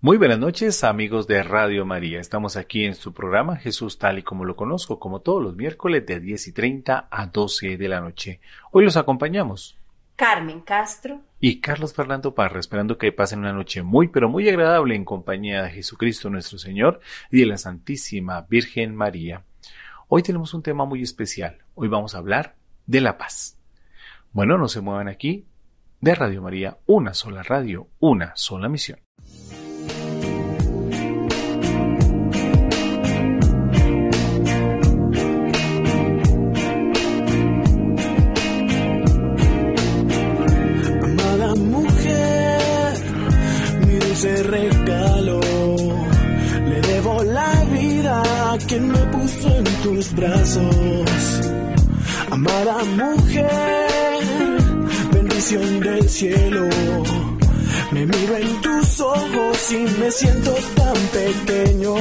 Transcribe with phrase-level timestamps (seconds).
[0.00, 2.20] Muy buenas noches amigos de Radio María.
[2.20, 6.06] Estamos aquí en su programa Jesús tal y como lo conozco, como todos los miércoles
[6.06, 8.40] de 10 y 30 a 12 de la noche.
[8.70, 9.76] Hoy los acompañamos.
[10.14, 11.22] Carmen Castro.
[11.40, 15.64] Y Carlos Fernando Parra, esperando que pasen una noche muy pero muy agradable en compañía
[15.64, 17.00] de Jesucristo nuestro Señor
[17.32, 19.42] y de la Santísima Virgen María.
[20.06, 21.58] Hoy tenemos un tema muy especial.
[21.74, 22.54] Hoy vamos a hablar
[22.86, 23.58] de la paz.
[24.30, 25.44] Bueno, no se muevan aquí.
[26.00, 29.00] De Radio María, una sola radio, una sola misión.
[52.30, 54.20] Amada mujer,
[55.12, 56.68] bendición del cielo.
[57.92, 61.96] Me miro en tus ojos y me siento tan pequeño.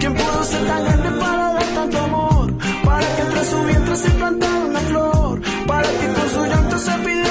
[0.00, 2.54] ¿Quién pudo ser tan grande para dar tanto amor?
[2.84, 5.40] Para que entre su vientre se plantara una flor.
[5.68, 7.29] Para que con su llanto se pidiera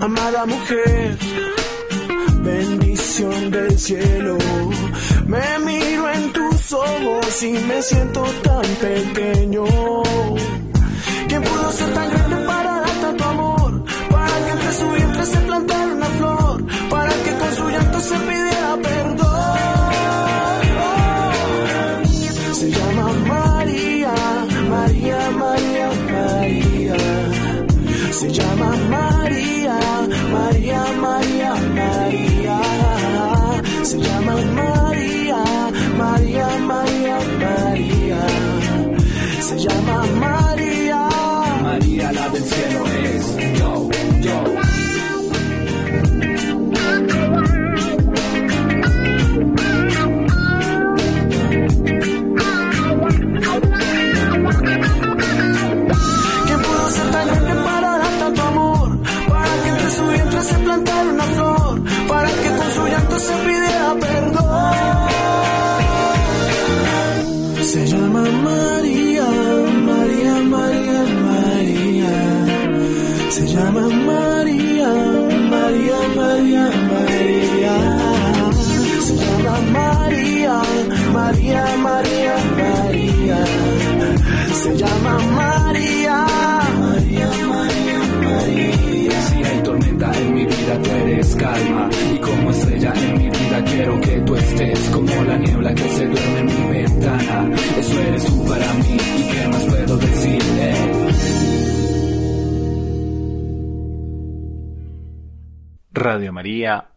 [0.00, 1.16] Amada mujer,
[2.42, 4.36] bendición del cielo.
[5.26, 9.64] Me miro en tus ojos y me siento tan pequeño.
[11.28, 12.19] ¿Quién pudo ser tan grande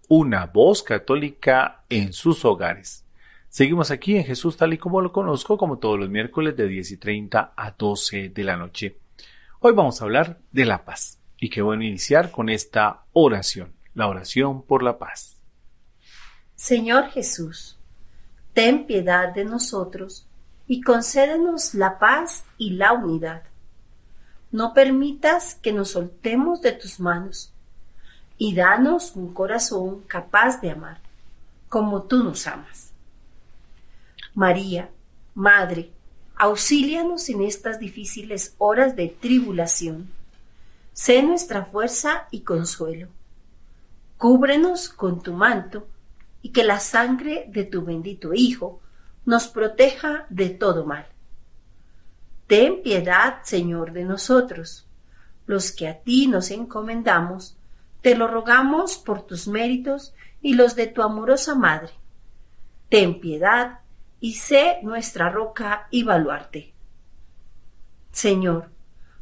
[0.07, 3.03] Una voz católica en sus hogares.
[3.49, 6.91] Seguimos aquí en Jesús tal y como lo conozco, como todos los miércoles de 10
[6.91, 8.97] y 30 a 12 de la noche.
[9.59, 11.19] Hoy vamos a hablar de la paz.
[11.37, 15.37] Y qué bueno iniciar con esta oración, la oración por la paz.
[16.55, 17.77] Señor Jesús,
[18.53, 20.25] ten piedad de nosotros
[20.67, 23.43] y concédenos la paz y la unidad.
[24.51, 27.52] No permitas que nos soltemos de tus manos
[28.37, 30.99] y danos un corazón capaz de amar,
[31.69, 32.91] como tú nos amas.
[34.33, 34.89] María,
[35.35, 35.91] Madre,
[36.35, 40.11] auxílianos en estas difíciles horas de tribulación.
[40.93, 43.07] Sé nuestra fuerza y consuelo.
[44.17, 45.87] Cúbrenos con tu manto
[46.43, 48.79] y que la sangre de tu bendito Hijo
[49.25, 51.07] nos proteja de todo mal.
[52.45, 54.85] Ten piedad, Señor, de nosotros,
[55.47, 57.55] los que a ti nos encomendamos,
[58.03, 61.93] te lo rogamos por tus méritos y los de tu amorosa Madre.
[62.89, 63.79] Ten piedad
[64.19, 66.73] y sé nuestra roca y baluarte.
[68.11, 68.69] Señor,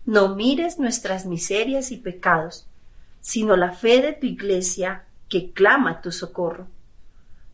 [0.06, 2.68] no mires nuestras miserias y pecados,
[3.19, 6.66] sino la fe de tu iglesia que clama tu socorro.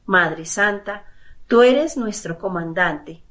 [0.06, 1.08] Madre Santa,
[1.46, 3.22] tú eres nuestro comandante.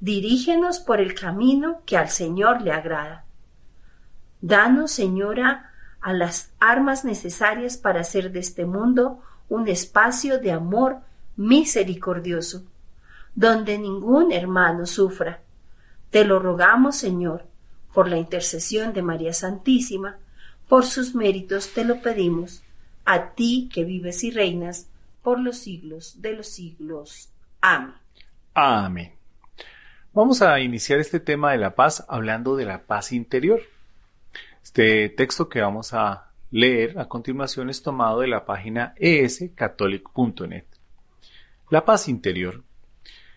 [0.00, 3.26] Dirígenos por el camino que al Señor le agrada.
[4.40, 5.73] Danos, Señora,
[6.04, 10.98] a las armas necesarias para hacer de este mundo un espacio de amor
[11.34, 12.62] misericordioso,
[13.34, 15.40] donde ningún hermano sufra.
[16.10, 17.46] Te lo rogamos, Señor,
[17.94, 20.18] por la intercesión de María Santísima,
[20.68, 22.62] por sus méritos te lo pedimos,
[23.06, 24.88] a ti que vives y reinas
[25.22, 27.30] por los siglos de los siglos.
[27.62, 27.94] Amén.
[28.52, 29.12] Amén.
[30.12, 33.62] Vamos a iniciar este tema de la paz hablando de la paz interior.
[34.76, 40.64] Este texto que vamos a leer a continuación es tomado de la página escatholic.net.
[41.70, 42.64] La paz interior.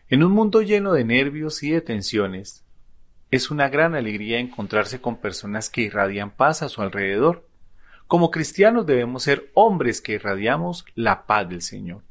[0.09, 2.65] En un mundo lleno de nervios y de tensiones,
[3.29, 7.47] es una gran alegría encontrarse con personas que irradian paz a su alrededor.
[8.07, 12.01] Como cristianos debemos ser hombres que irradiamos la paz del Señor.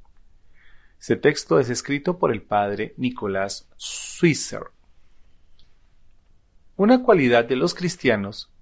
[1.01, 4.67] Este texto es escrito por el padre Nicolás Swisser.
[6.77, 8.53] Una cualidad de los cristianos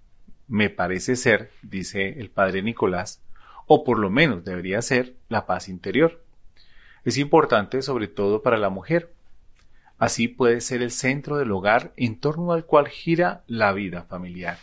[0.48, 3.22] me parece ser, dice el padre Nicolás,
[3.66, 6.22] o por lo menos debería ser, la paz interior.
[7.04, 9.12] Es importante sobre todo para la mujer.
[9.98, 14.58] Así puede ser el centro del hogar en torno al cual gira la vida familiar.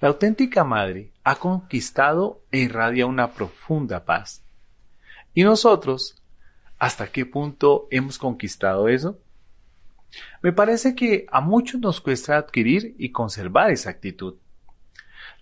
[0.00, 4.42] La auténtica madre ha conquistado e irradia una profunda paz.
[5.32, 6.22] ¿Y nosotros?
[6.78, 9.18] ¿Hasta qué punto hemos conquistado eso?
[10.42, 14.36] Me parece que a muchos nos cuesta adquirir y conservar esa actitud.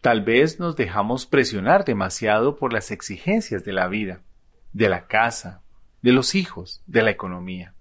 [0.05, 4.21] Tal vez nos dejamos presionar demasiado por las exigencias de la vida,
[4.75, 5.63] de la casa,
[6.03, 7.73] de los hijos, de la economía.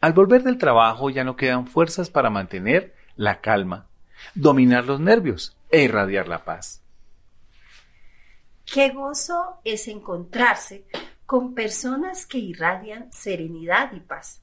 [0.00, 3.90] Al volver del trabajo ya no quedan fuerzas para mantener la calma,
[4.34, 6.82] dominar los nervios e irradiar la paz.
[8.64, 10.86] Qué gozo es encontrarse
[11.26, 14.40] con personas que irradian serenidad y paz.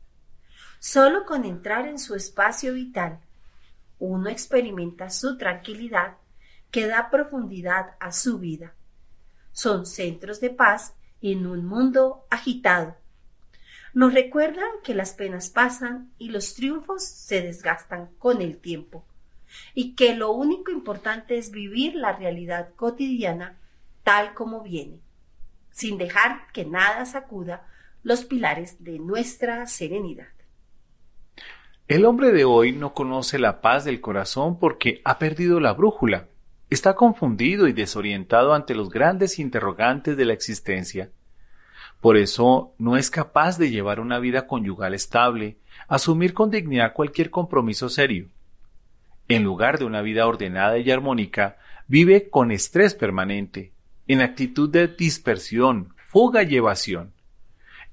[0.78, 3.20] Solo con entrar en su espacio vital
[4.06, 6.18] uno experimenta su tranquilidad
[6.72, 8.74] que da profundidad a su vida.
[9.54, 12.98] Son centros de paz en un mundo agitado.
[13.94, 19.06] Nos recuerdan que las penas pasan y los triunfos se desgastan con el tiempo,
[19.74, 23.58] y que lo único importante es vivir la realidad cotidiana
[24.04, 25.00] tal como viene,
[25.72, 27.68] sin dejar que nada sacuda
[28.02, 30.28] los pilares de nuestra serenidad.
[31.90, 36.28] El hombre de hoy no conoce la paz del corazón porque ha perdido la brújula.
[36.70, 41.12] Está confundido y desorientado ante los grandes interrogantes de la existencia.
[42.00, 45.58] Por eso no es capaz de llevar una vida conyugal estable,
[45.90, 48.30] asumir con dignidad cualquier compromiso serio.
[49.28, 51.58] En lugar de una vida ordenada y armónica,
[51.90, 53.74] vive con estrés permanente,
[54.08, 57.12] en actitud de dispersión, fuga y evasión.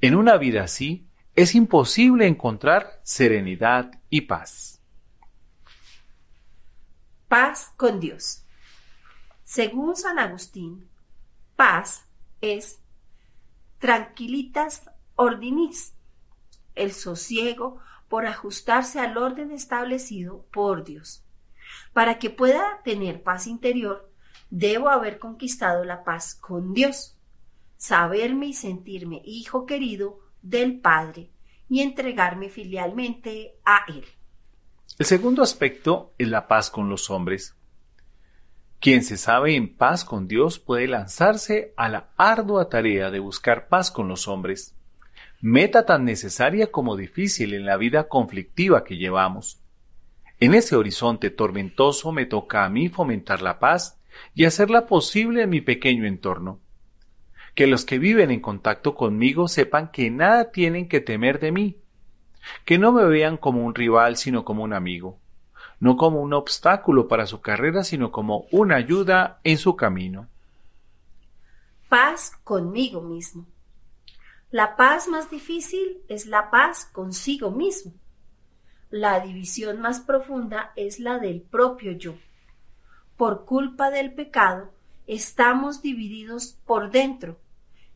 [0.00, 1.06] En una vida así,
[1.40, 4.80] es imposible encontrar serenidad y paz.
[7.28, 8.44] Paz con Dios.
[9.44, 10.88] Según San Agustín,
[11.56, 12.04] paz
[12.40, 12.80] es
[13.78, 15.94] tranquilitas ordinis,
[16.74, 21.24] el sosiego por ajustarse al orden establecido por Dios.
[21.92, 24.10] Para que pueda tener paz interior,
[24.50, 27.16] debo haber conquistado la paz con Dios,
[27.76, 31.30] saberme y sentirme hijo querido del Padre
[31.68, 34.04] y entregarme filialmente a Él.
[34.98, 37.56] El segundo aspecto es la paz con los hombres.
[38.80, 43.68] Quien se sabe en paz con Dios puede lanzarse a la ardua tarea de buscar
[43.68, 44.74] paz con los hombres,
[45.40, 49.60] meta tan necesaria como difícil en la vida conflictiva que llevamos.
[50.38, 53.98] En ese horizonte tormentoso me toca a mí fomentar la paz
[54.34, 56.60] y hacerla posible en mi pequeño entorno
[57.60, 61.76] que los que viven en contacto conmigo sepan que nada tienen que temer de mí,
[62.64, 65.18] que no me vean como un rival, sino como un amigo,
[65.78, 70.26] no como un obstáculo para su carrera, sino como una ayuda en su camino.
[71.90, 73.44] Paz conmigo mismo.
[74.50, 77.92] La paz más difícil es la paz consigo mismo.
[78.88, 82.14] La división más profunda es la del propio yo.
[83.18, 84.72] Por culpa del pecado,
[85.06, 87.36] estamos divididos por dentro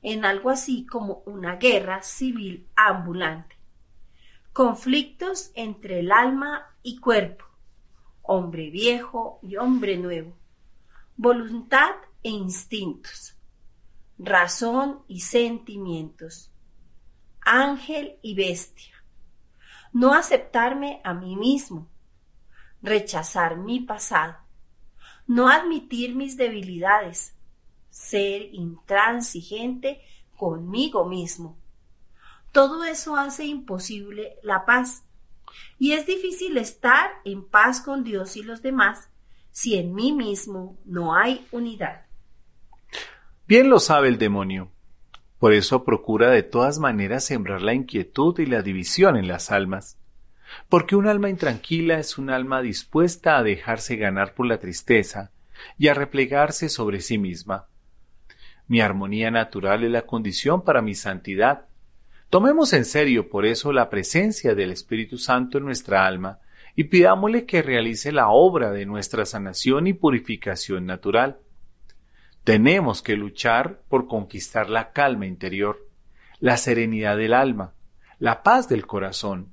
[0.05, 3.57] en algo así como una guerra civil ambulante.
[4.53, 7.47] Conflictos entre el alma y cuerpo,
[8.21, 10.37] hombre viejo y hombre nuevo,
[11.17, 13.35] voluntad e instintos,
[14.19, 16.53] razón y sentimientos,
[17.41, 18.95] ángel y bestia,
[19.95, 21.89] no aceptarme a mí mismo,
[22.83, 24.37] rechazar mi pasado,
[25.27, 27.34] no admitir mis debilidades,
[27.95, 30.01] ser intransigente
[30.37, 31.57] conmigo mismo.
[32.51, 35.05] Todo eso hace imposible la paz.
[35.79, 39.09] Y es difícil estar en paz con Dios y los demás
[39.53, 42.07] si en mí mismo no hay unidad.
[43.47, 44.73] Bien lo sabe el demonio.
[45.39, 49.99] Por eso procura de todas maneras sembrar la inquietud y la división en las almas.
[50.69, 55.31] Porque un alma intranquila es un alma dispuesta a dejarse ganar por la tristeza
[55.79, 57.69] y a replegarse sobre sí misma.
[58.67, 61.67] Mi armonía natural es la condición para mi santidad.
[62.31, 66.39] Tomemos en serio por eso la presencia del Espíritu Santo en nuestra alma
[66.75, 71.39] y pidámosle que realice la obra de nuestra sanación y purificación natural.
[72.43, 75.87] Tenemos que luchar por conquistar la calma interior,
[76.41, 77.75] la serenidad del alma,
[78.19, 79.53] la paz del corazón.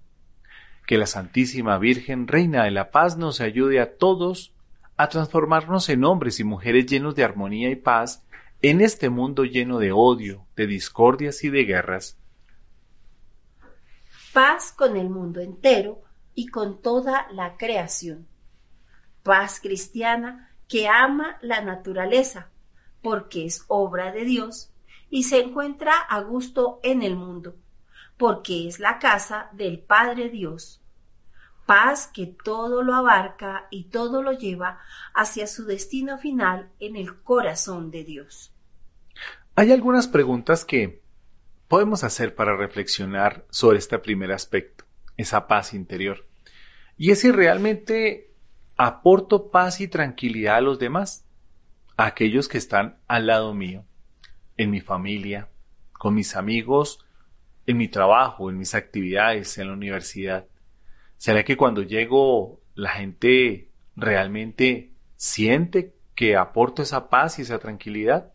[0.88, 4.54] Que la Santísima Virgen, Reina de la Paz, nos ayude a todos
[4.98, 8.26] a transformarnos en hombres y mujeres llenos de armonía y paz
[8.62, 12.18] en este mundo lleno de odio, de discordias y de guerras.
[14.34, 16.02] Paz con el mundo entero
[16.36, 18.28] y con toda la creación.
[19.24, 22.50] Paz cristiana que ama la naturaleza,
[23.02, 24.72] porque es obra de Dios,
[25.10, 27.56] y se encuentra a gusto en el mundo,
[28.18, 30.81] porque es la casa del Padre Dios.
[31.72, 34.82] Paz que todo lo abarca y todo lo lleva
[35.14, 38.54] hacia su destino final en el corazón de Dios.
[39.56, 41.02] Hay algunas preguntas que
[41.70, 44.84] podemos hacer para reflexionar sobre este primer aspecto,
[45.16, 46.28] esa paz interior.
[46.98, 48.34] Y es si realmente
[48.76, 51.26] aporto paz y tranquilidad a los demás
[51.96, 53.86] aquellos que están al lado mío,
[54.58, 55.48] en mi familia,
[55.94, 57.06] con mis amigos,
[57.66, 60.48] en mi trabajo, en mis actividades, en la universidad.
[61.22, 68.34] ¿Será que cuando llego la gente realmente siente que aporto esa paz y esa tranquilidad?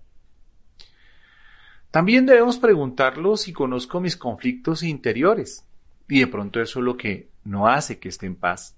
[1.90, 5.66] También debemos preguntarlo si conozco mis conflictos interiores
[6.08, 8.76] y de pronto eso es lo que no hace que esté en paz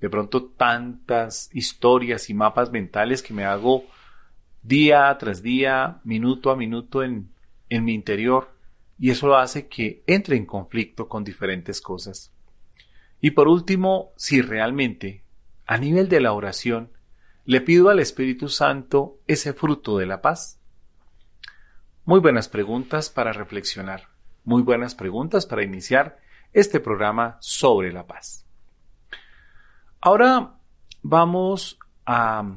[0.00, 3.82] de pronto tantas historias y mapas mentales que me hago
[4.62, 7.32] día tras día, minuto a minuto en,
[7.68, 8.54] mi interior,
[8.96, 12.32] y eso hace que entre en conflicto con diferentes cosas.
[13.20, 15.24] Y por último, si realmente,
[15.66, 16.92] a nivel de la oración,
[17.44, 20.60] le pido al Espíritu Santo ese fruto de la paz.
[22.04, 24.08] Muy buenas preguntas para reflexionar,
[24.44, 26.18] muy buenas preguntas para iniciar
[26.52, 28.46] este programa sobre la paz.
[30.00, 30.54] Ahora
[31.02, 32.56] vamos a,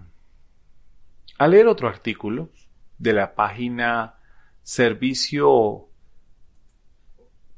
[1.48, 2.50] leer otro artículo
[2.98, 4.16] de la página
[4.62, 5.88] servicio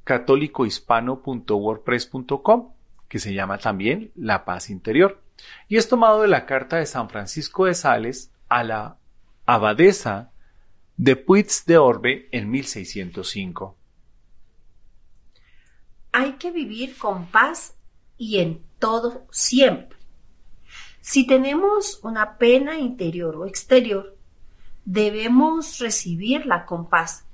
[0.05, 2.73] católicohispano.wordpress.com
[3.13, 5.21] que se llama también La Paz Interior
[5.67, 8.97] y es tomado de la carta de San Francisco de Sales a la
[9.45, 10.31] abadesa
[10.97, 13.77] de Puits de Orbe en 1605.
[16.11, 17.75] Hay que vivir con paz
[18.17, 19.99] y en todo siempre.
[20.99, 24.17] Si tenemos una pena interior o exterior,
[24.85, 27.25] debemos recibirla con paz.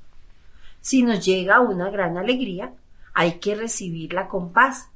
[0.82, 2.74] Si nos llega una gran alegría,
[3.14, 4.90] hay que recibirla con paz,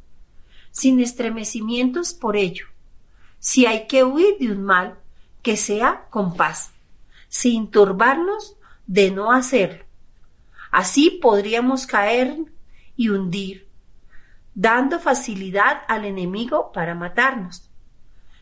[0.73, 2.65] sin estremecimientos por ello.
[3.39, 4.99] Si hay que huir de un mal,
[5.41, 6.71] que sea con paz,
[7.29, 9.85] sin turbarnos de no hacerlo.
[10.71, 12.37] Así podríamos caer
[12.97, 13.63] y hundir
[14.55, 17.69] dando facilidad al enemigo para matarnos.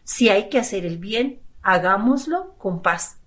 [0.04, 3.18] Si hay que hacer el bien, hagámoslo con paz.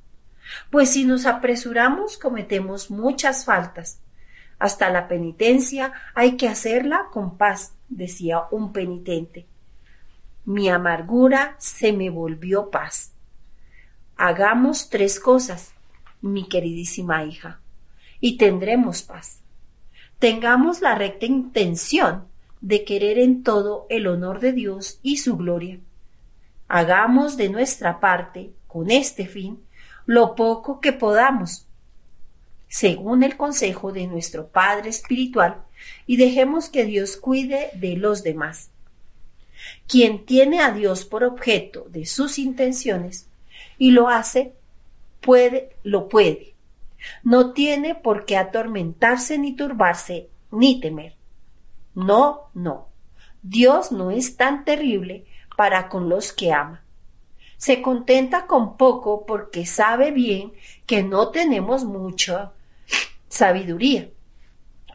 [0.70, 4.00] Pues si nos apresuramos, cometemos muchas faltas.
[4.58, 9.46] Hasta la penitencia hay que hacerla con paz, decía un penitente.
[10.44, 13.12] Mi amargura se me volvió paz.
[14.16, 15.74] Hagamos tres cosas,
[16.20, 17.60] mi queridísima hija,
[18.20, 19.40] y tendremos paz.
[20.18, 22.28] Tengamos la recta intención
[22.60, 25.80] de querer en todo el honor de Dios y su gloria.
[26.68, 29.62] Hagamos de nuestra parte, con este fin,
[30.06, 31.66] lo poco que podamos,
[32.74, 35.62] según el consejo de nuestro Padre Espiritual,
[36.08, 38.70] y dejemos que Dios cuide de los demás.
[39.86, 43.28] Quien tiene a Dios por objeto de sus intenciones
[43.78, 44.54] y lo hace,
[45.20, 46.54] puede, lo puede.
[47.22, 51.14] No tiene por qué atormentarse ni turbarse ni temer.
[51.94, 52.88] No, no.
[53.44, 55.26] Dios no es tan terrible
[55.56, 56.82] para con los que ama.
[57.56, 60.52] Se contenta con poco porque sabe bien
[60.86, 62.50] que no tenemos mucha
[63.34, 64.10] sabiduría.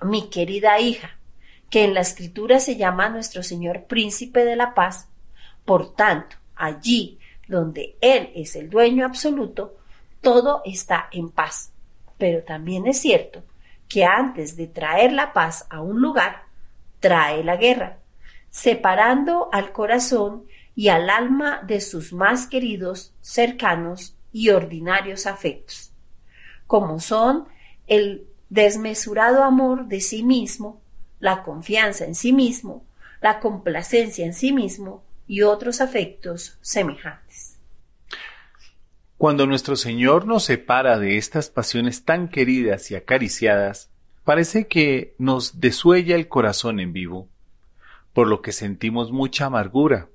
[0.01, 1.17] Mi querida hija,
[1.69, 5.09] que en la escritura se llama nuestro Señor Príncipe de la Paz,
[5.65, 7.19] por tanto, allí
[7.49, 9.75] donde Él es el dueño absoluto,
[10.21, 11.73] todo está en paz.
[12.17, 13.43] Pero también es cierto
[13.89, 16.43] que antes de traer la paz a un lugar,
[17.01, 17.99] trae la guerra,
[18.49, 25.91] separando al corazón y al alma de sus más queridos, cercanos y ordinarios afectos,
[26.67, 27.47] como son
[27.89, 30.81] el desmesurado amor de sí mismo,
[31.19, 32.83] la confianza en sí mismo,
[33.21, 37.57] la complacencia en sí mismo y otros afectos semejantes.
[39.17, 43.89] Cuando nuestro Señor nos separa de estas pasiones tan queridas y acariciadas,
[44.23, 47.27] parece que nos desuella el corazón en vivo,
[48.13, 50.07] por lo que sentimos mucha amargura,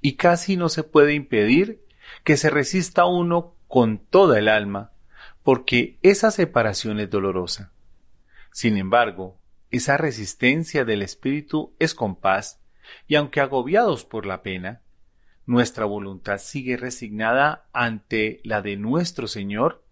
[0.00, 1.80] y casi no se puede impedir
[2.24, 4.92] que se resista uno con toda el alma,
[5.42, 7.72] porque esa separación es dolorosa.
[8.52, 9.38] Sin embargo,
[9.70, 12.60] esa resistencia del espíritu es con paz,
[13.06, 14.82] y aunque agobiados por la pena,
[15.46, 19.82] nuestra voluntad sigue resignada ante la de nuestro Señor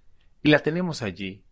[0.42, 1.42] y la tenemos allí,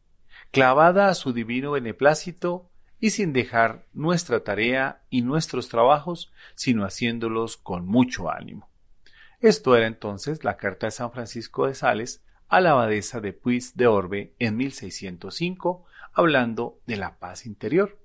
[0.50, 7.56] clavada a su divino beneplácito y sin dejar nuestra tarea y nuestros trabajos, sino haciéndolos
[7.56, 8.68] con mucho ánimo.
[9.40, 13.72] Esto era entonces la carta de San Francisco de Sales a la abadesa de Puig
[13.74, 17.98] de Orbe en 1605, hablando de la paz interior.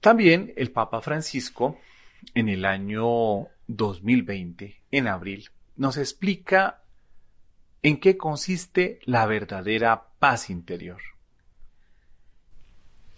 [0.00, 1.78] También el Papa Francisco
[2.34, 6.82] en el año 2020, en abril, nos explica
[7.82, 11.00] en qué consiste la verdadera paz interior.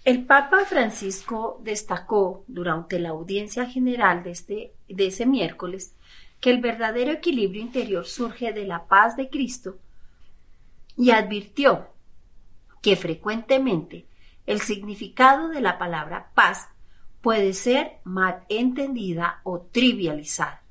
[0.05, 5.95] El Papa Francisco destacó durante la audiencia general de, este, de ese miércoles
[6.41, 9.79] que el verdadero equilibrio interior surge de la paz de Cristo
[10.97, 11.92] y advirtió
[12.83, 14.07] que frecuentemente
[14.45, 16.69] el significado de la palabra paz
[17.23, 20.63] puede ser mal entendida o trivializada.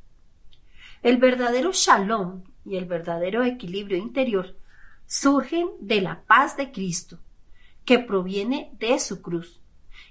[1.02, 4.56] El verdadero shalom y el verdadero equilibrio interior
[5.08, 7.18] surgen de la paz de Cristo,
[7.86, 9.60] que proviene de su cruz,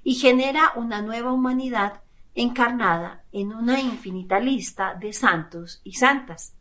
[0.02, 2.02] y genera una nueva humanidad
[2.34, 6.54] encarnada en una infinita lista de santos y santas,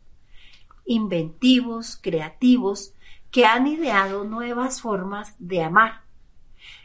[0.84, 2.94] inventivos, creativos,
[3.30, 6.02] que han ideado nuevas formas de amar.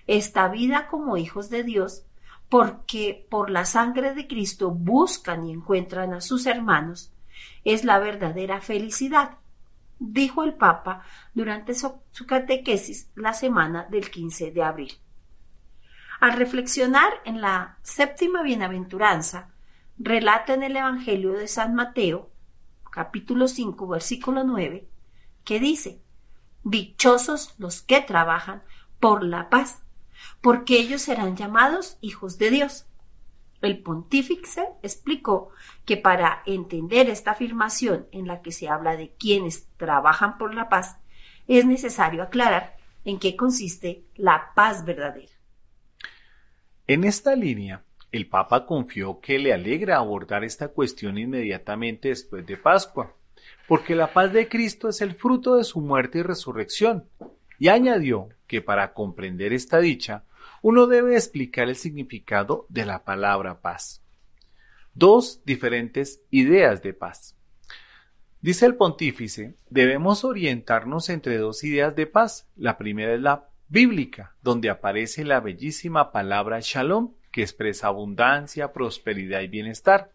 [0.08, 2.06] Esta vida como hijos de Dios
[2.50, 7.12] porque por la sangre de Cristo buscan y encuentran a sus hermanos,
[7.64, 9.38] es la verdadera felicidad,
[10.00, 11.04] dijo el Papa
[11.34, 14.94] durante su, catequesis la semana del 15 de abril.
[16.22, 19.50] Al reflexionar en la séptima bienaventuranza,
[19.98, 22.30] relata en el Evangelio de San Mateo,
[22.90, 24.88] capítulo 5, versículo 9,
[25.44, 26.02] que dice,
[26.66, 28.64] Dichosos los que trabajan
[29.00, 29.84] por la paz,
[30.42, 32.88] porque ellos serán llamados hijos de Dios.
[33.62, 35.52] El pontífice explicó
[35.86, 40.68] que para entender esta afirmación en la que se habla de quienes trabajan por la
[40.68, 40.98] paz,
[41.48, 42.76] es necesario aclarar
[43.06, 45.34] en qué consiste la paz verdadera.
[46.88, 52.58] En esta línea, el Papa confió que le alegra abordar esta cuestión inmediatamente después de
[52.58, 53.15] Pascua,
[53.68, 57.06] porque la paz de Cristo es el fruto de su muerte y resurrección,
[57.58, 60.24] y añadió que para comprender esta dicha,
[60.62, 64.02] uno debe explicar el significado de la palabra paz.
[64.94, 67.36] Dos diferentes ideas de paz.
[68.42, 72.48] Dice el pontífice, debemos orientarnos entre dos ideas de paz.
[72.56, 79.42] La primera es la bíblica, donde aparece la bellísima palabra shalom, que expresa abundancia, prosperidad
[79.42, 80.12] y bienestar.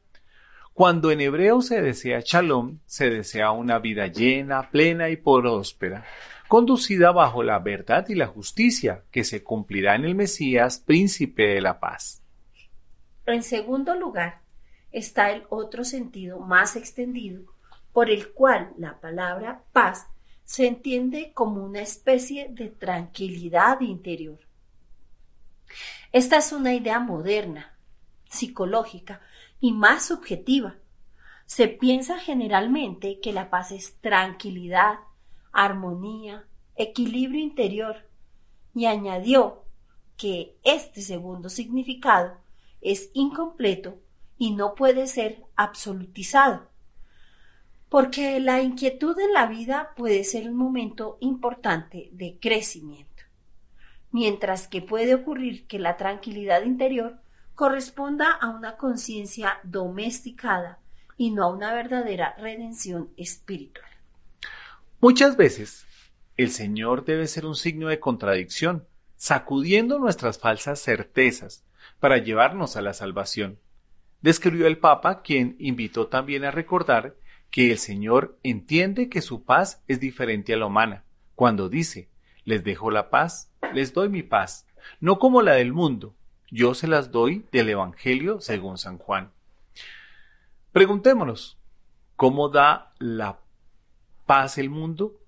[0.81, 6.07] Cuando en hebreo se desea shalom, se desea una vida llena, plena y próspera,
[6.49, 11.61] conducida bajo la verdad y la justicia, que se cumplirá en el Mesías, príncipe de
[11.61, 12.23] la paz.
[13.27, 14.41] En segundo lugar,
[14.91, 17.43] está el otro sentido más extendido,
[17.93, 20.07] por el cual la palabra paz
[20.47, 24.39] se entiende como una especie de tranquilidad interior.
[26.11, 27.77] Esta es una idea moderna,
[28.31, 29.21] psicológica
[29.61, 30.77] y más subjetiva.
[31.47, 35.01] Se piensa generalmente que la paz es tranquilidad,
[35.53, 36.47] armonía,
[36.77, 38.09] equilibrio interior,
[38.75, 39.65] y añadió
[40.17, 42.39] que este segundo significado
[42.81, 43.99] es incompleto
[44.39, 46.69] y no puede ser absolutizado,
[47.89, 53.25] porque la inquietud en la vida puede ser un momento importante de crecimiento,
[54.13, 57.21] mientras que puede ocurrir que la tranquilidad interior
[57.61, 60.79] corresponda a una conciencia domesticada
[61.19, 63.91] y no a una verdadera redención espiritual.
[64.99, 65.85] Muchas veces
[66.39, 71.63] el Señor debe ser un signo de contradicción, sacudiendo nuestras falsas certezas
[71.99, 73.59] para llevarnos a la salvación.
[74.23, 77.15] describió el Papa, quien invitó también a recordar
[77.51, 82.09] que el Señor entiende que su paz es diferente a la humana, cuando dice,
[82.47, 84.67] les dejo la paz, les doy mi paz,
[84.99, 86.15] no como la del mundo,
[86.51, 89.31] yo se las doy del Evangelio según San Juan.
[90.73, 91.59] Preguntémonos,
[92.17, 93.39] ¿cómo da la
[94.27, 95.21] paz el mundo?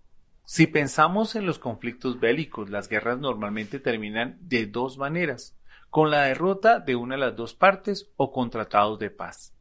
[0.45, 5.57] Si pensamos en los conflictos bélicos, las guerras normalmente terminan de dos maneras,
[5.91, 9.55] con la derrota de una de las dos partes o con tratados de paz.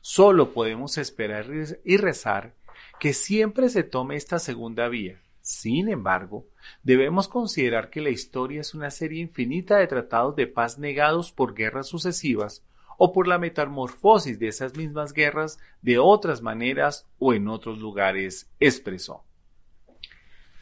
[0.00, 1.46] Solo podemos esperar
[1.84, 2.54] y rezar
[3.00, 5.20] que siempre se tome esta segunda vía.
[5.48, 6.46] Sin embargo,
[6.82, 11.54] debemos considerar que la historia es una serie infinita de tratados de paz negados por
[11.54, 12.62] guerras sucesivas
[12.98, 18.50] o por la metamorfosis de esas mismas guerras de otras maneras o en otros lugares,
[18.60, 19.24] expresó.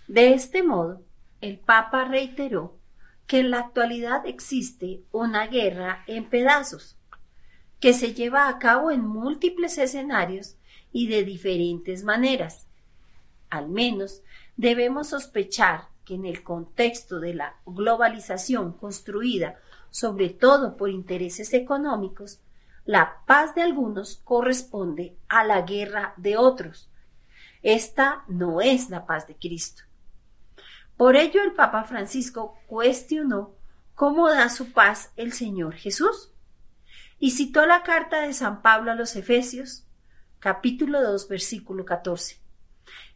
[0.07, 1.03] De este modo,
[1.41, 2.79] el Papa reiteró
[3.27, 6.97] que en la actualidad existe una guerra en pedazos,
[7.81, 10.55] que se lleva a cabo en múltiples escenarios
[10.93, 12.69] y de diferentes maneras.
[13.51, 14.23] Al menos
[14.57, 19.59] debemos sospechar que en el contexto de la globalización construida
[19.97, 22.41] sobre todo por intereses económicos,
[22.85, 26.91] la paz de algunos corresponde a la guerra de otros.
[27.63, 29.85] Esta no es la paz de Cristo.
[30.99, 33.55] Por ello el Papa Francisco cuestionó
[33.95, 36.31] cómo da su paz el Señor Jesús
[37.19, 39.87] y citó la carta de San Pablo a los Efesios,
[40.39, 42.39] capítulo 2, versículo 14,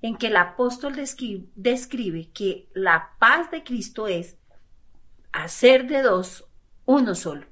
[0.02, 4.36] en que el apóstol describe que la paz de Cristo es
[5.32, 6.46] hacer de dos
[6.86, 7.46] uno solo,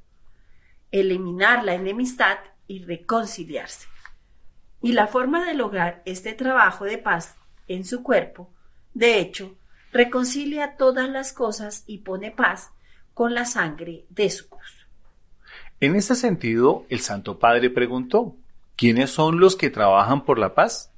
[0.90, 3.86] eliminar la enemistad y reconciliarse.
[4.80, 8.52] Y la forma de lograr este trabajo de paz en su cuerpo,
[8.94, 9.56] de hecho,
[9.92, 12.70] reconcilia todas las cosas y pone paz
[13.14, 14.86] con la sangre de su cruz.
[15.80, 18.36] En ese sentido, el Santo Padre preguntó,
[18.76, 20.92] ¿quiénes son los que trabajan por la paz?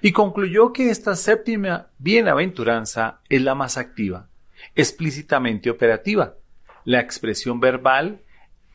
[0.00, 4.28] Y concluyó que esta séptima bienaventuranza es la más activa,
[4.74, 6.34] explícitamente operativa.
[6.84, 8.20] La expresión verbal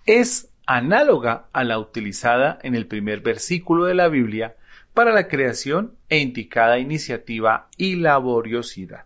[0.06, 4.56] es análoga a la utilizada en el primer versículo de la Biblia
[4.93, 9.06] para la creación e indicada iniciativa y laboriosidad.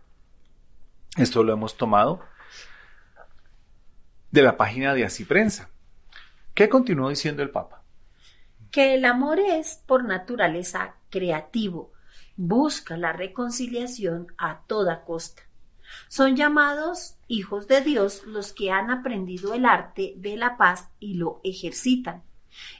[1.16, 2.20] Esto lo hemos tomado
[4.30, 5.68] de la página de Así Prensa.
[6.54, 7.82] ¿Qué continuó diciendo el Papa?
[8.70, 11.91] Que el amor es por naturaleza creativo,
[12.36, 15.42] busca la reconciliación a toda costa.
[16.08, 21.14] Son llamados hijos de Dios los que han aprendido el arte de la paz y
[21.14, 22.22] lo ejercitan,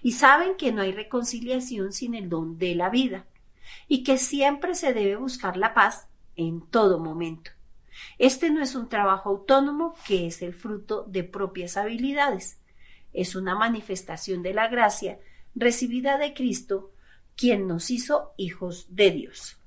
[0.02, 3.26] y saben que no hay reconciliación sin el don de la vida,
[3.88, 7.50] y que siempre se debe buscar la paz en todo momento.
[8.18, 12.58] Este no es un trabajo autónomo que es el fruto de propias habilidades.
[13.12, 15.18] Es una manifestación de la gracia
[15.54, 16.91] recibida de Cristo,
[17.36, 19.58] quien nos hizo hijos de Dios.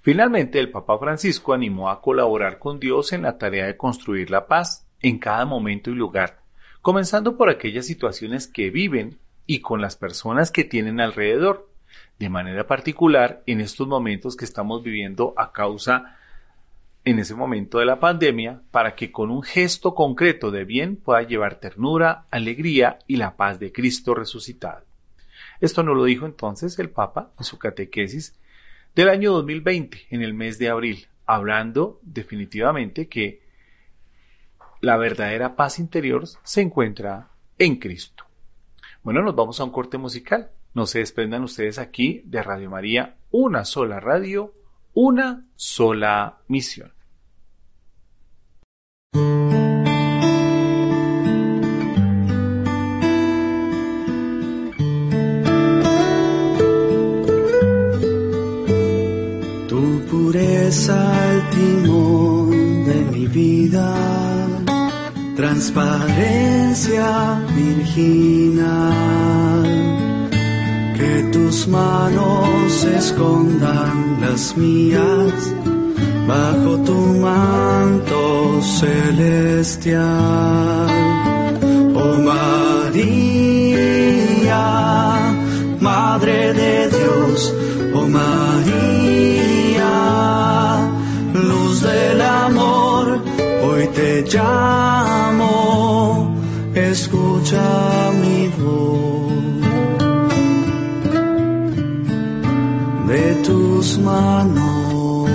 [0.00, 4.46] Finalmente, el Papa Francisco animó a colaborar con Dios en la tarea de construir la
[4.46, 6.40] paz en cada momento y lugar,
[6.82, 11.68] comenzando por aquellas situaciones que viven y con las personas que tienen alrededor,
[12.18, 16.16] de manera particular en estos momentos que estamos viviendo a causa
[17.04, 21.22] en ese momento de la pandemia para que con un gesto concreto de bien pueda
[21.22, 24.87] llevar ternura, alegría y la paz de Cristo resucitado.
[25.60, 28.38] Esto no lo dijo entonces el Papa en su catequesis
[28.94, 33.42] del año 2020, en el mes de abril, hablando definitivamente que
[34.80, 38.24] la verdadera paz interior se encuentra en Cristo.
[39.02, 40.50] Bueno, nos vamos a un corte musical.
[40.74, 44.54] No se desprendan ustedes aquí de Radio María, una sola radio,
[44.94, 46.92] una sola misión.
[60.68, 61.00] Pureza
[61.32, 62.50] el timón
[62.84, 63.94] de mi vida,
[65.34, 67.08] transparencia
[67.56, 69.08] virginal.
[70.94, 75.54] Que tus manos escondan las mías.
[76.26, 79.98] Bajo tu manto celestial.
[81.94, 83.06] Oh María,
[85.80, 87.54] Madre de Dios,
[87.94, 88.47] oh María,
[94.22, 95.50] llamo,
[96.74, 99.08] escucha mi voz.
[103.08, 105.30] de tus manos.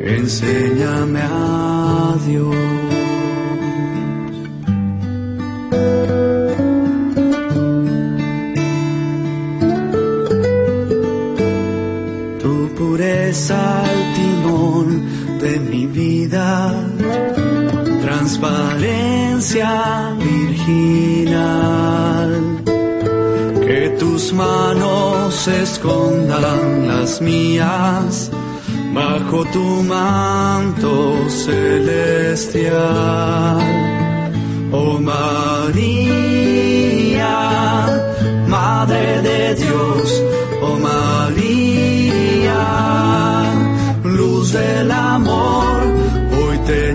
[0.00, 2.57] Enséñame a Dios.
[20.18, 21.42] Virginal.
[23.66, 28.30] Que tus manos escondan las mías
[28.94, 30.92] bajo tu manto
[31.28, 32.78] celestial.
[34.70, 35.78] Oh María,
[38.46, 40.22] Madre de Dios,
[40.62, 42.62] oh María,
[44.04, 45.82] luz del amor,
[46.38, 46.94] hoy te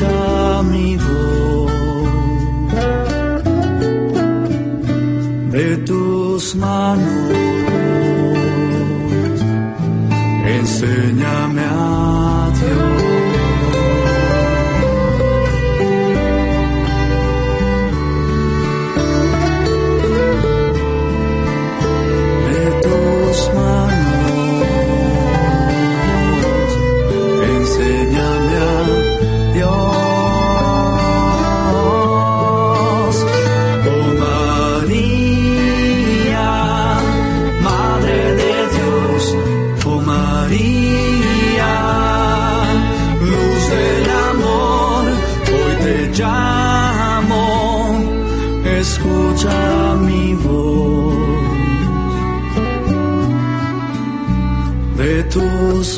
[0.00, 1.72] escucha mi voz.
[5.52, 7.39] De tus manos,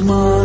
[0.03, 0.42] tus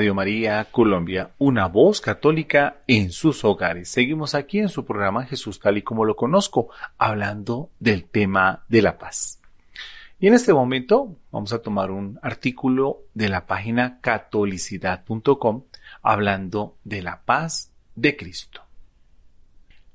[0.00, 3.90] Radio María Colombia, una voz católica en sus hogares.
[3.90, 8.80] Seguimos aquí en su programa Jesús tal y como lo conozco, hablando del tema de
[8.80, 9.42] la paz.
[10.18, 15.64] Y en este momento vamos a tomar un artículo de la página catolicidad.com
[16.00, 18.62] hablando de la paz de Cristo.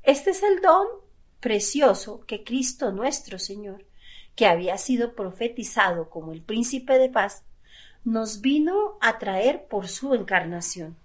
[0.03, 0.85] Este es el don
[1.39, 3.87] precioso que Cristo nuestro Señor,
[4.35, 7.43] que había sido profetizado como el príncipe de paz,
[8.05, 10.95] nos vino a traer por su encarnación.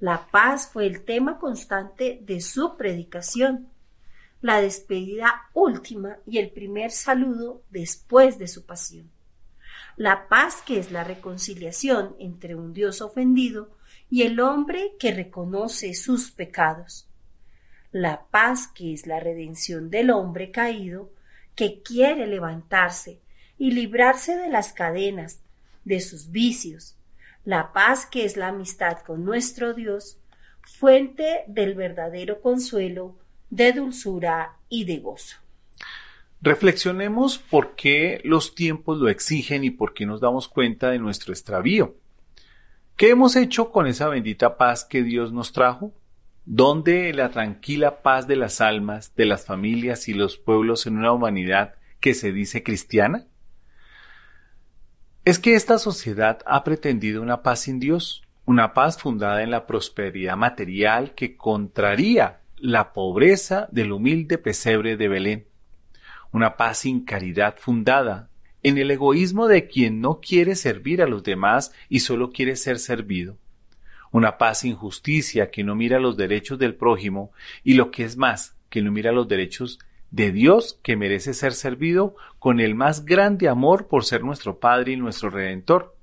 [0.00, 3.68] La paz fue el tema constante de su predicación,
[4.40, 9.10] la despedida última y el primer saludo después de su pasión.
[9.96, 13.70] La paz que es la reconciliación entre un Dios ofendido
[14.10, 17.06] y el hombre que reconoce sus pecados.
[17.92, 21.10] La paz que es la redención del hombre caído
[21.54, 23.20] que quiere levantarse
[23.56, 25.43] y librarse de las cadenas,
[25.84, 26.96] de sus vicios.
[27.44, 30.18] La paz que es la amistad con nuestro Dios,
[30.62, 33.16] fuente del verdadero consuelo,
[33.50, 35.36] de dulzura y de gozo.
[36.40, 41.32] Reflexionemos por qué los tiempos lo exigen y por qué nos damos cuenta de nuestro
[41.32, 41.96] extravío.
[42.96, 45.92] ¿Qué hemos hecho con esa bendita paz que Dios nos trajo?
[46.44, 51.12] ¿Dónde la tranquila paz de las almas, de las familias y los pueblos en una
[51.12, 53.26] humanidad que se dice cristiana?
[55.24, 59.66] Es que esta sociedad ha pretendido una paz sin Dios, una paz fundada en la
[59.66, 65.46] prosperidad material que contraría la pobreza del humilde pesebre de Belén,
[66.30, 68.28] una paz sin caridad fundada
[68.62, 72.78] en el egoísmo de quien no quiere servir a los demás y solo quiere ser
[72.78, 73.38] servido,
[74.10, 77.32] una paz sin justicia que no mira los derechos del prójimo
[77.62, 79.78] y lo que es más, que no mira los derechos
[80.14, 84.92] de Dios que merece ser servido con el más grande amor por ser nuestro Padre
[84.92, 85.96] y nuestro Redentor.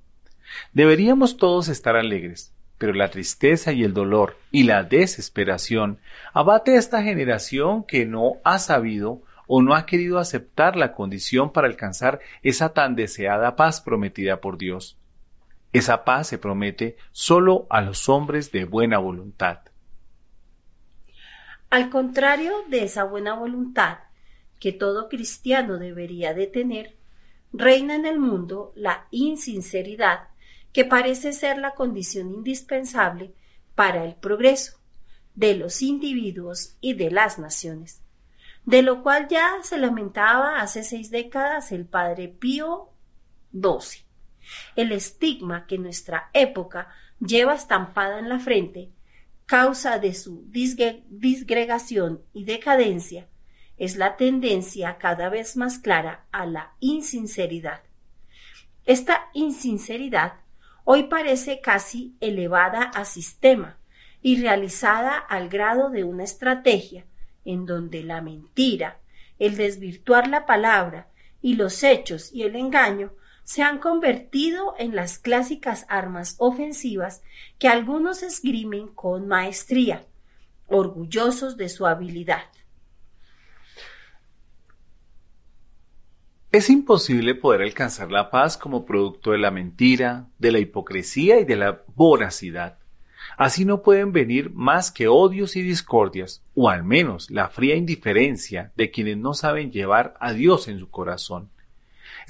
[0.74, 6.00] Deberíamos todos estar alegres, pero la tristeza y el dolor y la desesperación
[6.34, 11.54] abate a esta generación que no ha sabido o no ha querido aceptar la condición
[11.54, 14.97] para alcanzar esa tan deseada paz prometida por Dios.
[15.71, 19.70] Esa paz se promete solo a los hombres de buena voluntad.
[21.71, 23.99] Al contrario de esa buena voluntad
[24.60, 26.97] que todo cristiano debería de tener,
[27.53, 30.27] reina en el mundo la insinceridad
[30.73, 33.34] que parece ser la condición indispensable
[33.73, 34.81] para el progreso
[35.34, 38.01] de los individuos y de las naciones,
[38.65, 42.89] de lo cual ya se lamentaba hace seis décadas el padre Pío
[43.53, 44.03] XII.
[44.75, 46.89] El estigma que nuestra época
[47.21, 48.91] lleva estampada en la frente,
[49.51, 53.27] causa de su disgregación y decadencia,
[53.75, 57.81] es la tendencia cada vez más clara a la insinceridad.
[58.85, 60.35] Esta insinceridad
[60.85, 63.77] hoy parece casi elevada a sistema
[64.21, 67.03] y realizada al grado de una estrategia
[67.43, 69.01] en donde la mentira,
[69.37, 71.09] el desvirtuar la palabra
[71.41, 73.11] y los hechos y el engaño
[73.51, 77.21] se han convertido en las clásicas armas ofensivas
[77.59, 80.05] que algunos esgrimen con maestría,
[80.67, 82.45] orgullosos de su habilidad.
[86.53, 91.43] Es imposible poder alcanzar la paz como producto de la mentira, de la hipocresía y
[91.43, 92.77] de la voracidad.
[93.37, 98.71] Así no pueden venir más que odios y discordias, o al menos la fría indiferencia
[98.77, 101.50] de quienes no saben llevar a Dios en su corazón.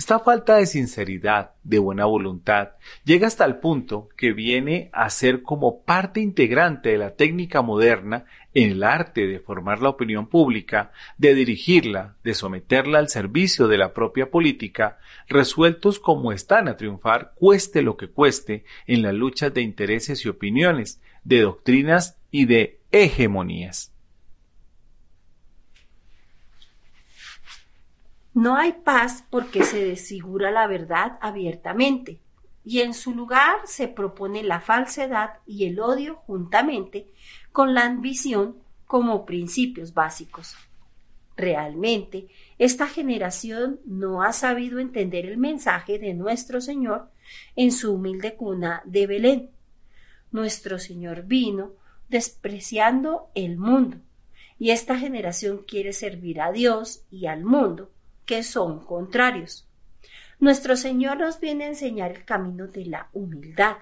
[0.02, 2.70] Esta falta de sinceridad, de buena voluntad,
[3.04, 8.26] llega hasta el punto que viene a ser como parte integrante de la técnica moderna
[8.56, 13.78] en el arte de formar la opinión pública, de dirigirla, de someterla al servicio de
[13.78, 19.54] la propia política, resueltos como están a triunfar, cueste lo que cueste, en las luchas
[19.54, 23.91] de intereses y opiniones, de doctrinas y de hegemonías.
[28.34, 32.22] No hay paz porque se desfigura la verdad abiertamente,
[32.64, 37.08] y en su lugar se propone la falsedad y el odio juntamente
[37.52, 38.56] con la ambición
[38.88, 40.56] como principios básicos.
[41.36, 47.10] Realmente, esta generación no ha sabido entender el mensaje de nuestro Señor
[47.56, 49.50] en su humilde cuna de Belén.
[50.32, 51.72] Nuestro Señor vino
[52.08, 53.98] despreciando el mundo,
[54.60, 57.92] y esta generación quiere servir a Dios y al mundo,
[58.32, 59.68] que son contrarios.
[60.40, 63.76] Nuestro Señor nos viene a enseñar el camino de la humildad,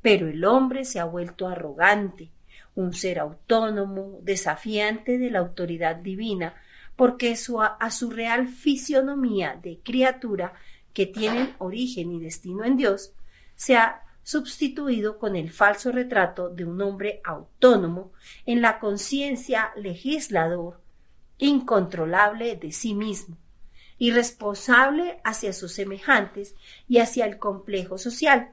[0.00, 2.30] pero el hombre se ha vuelto arrogante,
[2.74, 6.54] un ser autónomo, desafiante de la autoridad divina,
[6.96, 10.54] porque su, a su real fisionomía de criatura
[10.94, 13.12] que tienen origen y destino en Dios,
[13.56, 18.12] se ha sustituido con el falso retrato de un hombre autónomo
[18.46, 20.80] en la conciencia legislador,
[21.36, 23.36] incontrolable de sí mismo,
[23.98, 26.54] irresponsable hacia sus semejantes
[26.88, 28.50] y hacia el complejo social,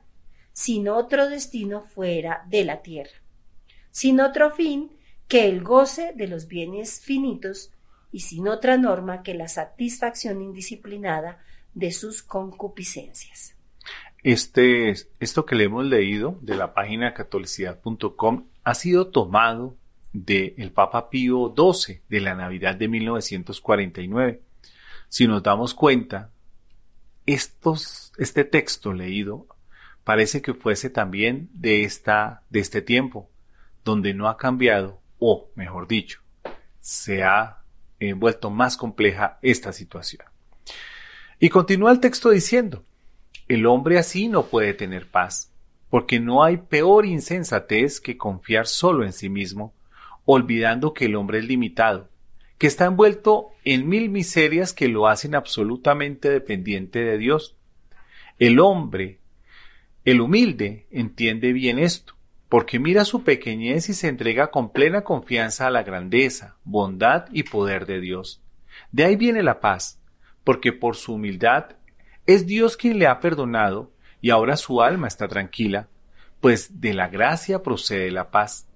[0.54, 3.12] sin otro destino fuera de la tierra,
[3.92, 4.92] sin otro fin
[5.28, 7.72] que el goce de los bienes finitos
[8.12, 13.56] y sin otra norma que la satisfacción indisciplinada de sus concupiscencias.
[14.22, 19.76] Este, esto que le hemos leído de la página catolicidad.com ha sido tomado
[20.14, 24.42] del Papa Pío XII de la Navidad de 1949
[25.14, 26.32] si nos damos cuenta,
[27.28, 29.46] este texto leído
[30.04, 33.30] parece que fuese también de, esta, de este tiempo,
[33.86, 36.20] donde no ha cambiado, o mejor dicho,
[36.80, 37.60] se ha
[38.16, 40.26] vuelto más compleja esta situación.
[41.40, 42.84] Y continúa el texto diciendo,
[43.48, 45.52] el hombre así no puede tener paz,
[45.92, 49.76] porque no hay peor insensatez que confiar solo en sí mismo,
[50.26, 52.10] olvidando que el hombre es limitado,
[52.58, 57.56] que está envuelto en mil miserias que lo hacen absolutamente dependiente de Dios.
[58.40, 59.20] El hombre,
[60.06, 62.16] el humilde, entiende bien esto,
[62.50, 67.44] porque mira su pequeñez y se entrega con plena confianza a la grandeza, bondad y
[67.44, 68.42] poder de Dios.
[68.92, 70.00] De ahí viene la paz,
[70.44, 71.78] porque por su humildad
[72.26, 75.90] es Dios quien le ha perdonado y ahora su alma está tranquila,
[76.40, 78.68] pues de la gracia procede la paz.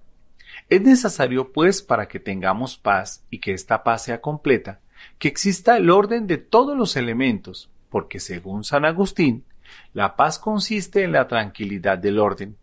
[0.69, 4.81] Es necesario, pues, para que tengamos paz y que esta paz sea completa,
[5.17, 9.45] que exista el orden de todos los elementos, porque según San Agustín,
[9.93, 12.57] la paz consiste en la tranquilidad del orden,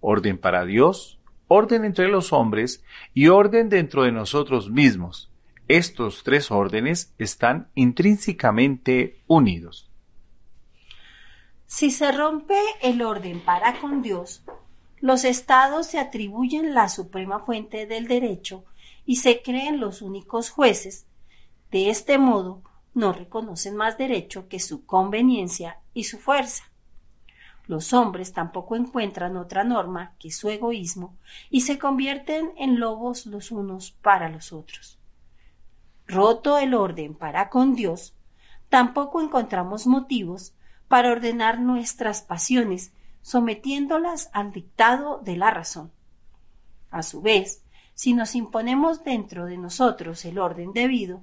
[0.00, 1.18] orden para Dios,
[1.48, 5.30] orden entre los hombres y orden dentro de nosotros mismos.
[5.66, 9.90] Estos tres órdenes están intrínsecamente unidos.
[11.66, 14.42] Si se rompe el orden para con Dios,
[15.00, 18.64] los estados se atribuyen la suprema fuente del derecho
[19.06, 21.06] y se creen los únicos jueces.
[21.70, 22.62] De este modo,
[22.94, 26.64] no reconocen más derecho que su conveniencia y su fuerza.
[27.66, 31.16] Los hombres tampoco encuentran otra norma que su egoísmo
[31.50, 34.98] y se convierten en lobos los unos para los otros.
[36.06, 38.14] Roto el orden para con Dios,
[38.70, 40.54] tampoco encontramos motivos
[40.88, 42.92] para ordenar nuestras pasiones
[43.22, 45.92] sometiéndolas al dictado de la razón.
[46.90, 47.62] A su vez,
[47.94, 51.22] si nos imponemos dentro de nosotros el orden debido,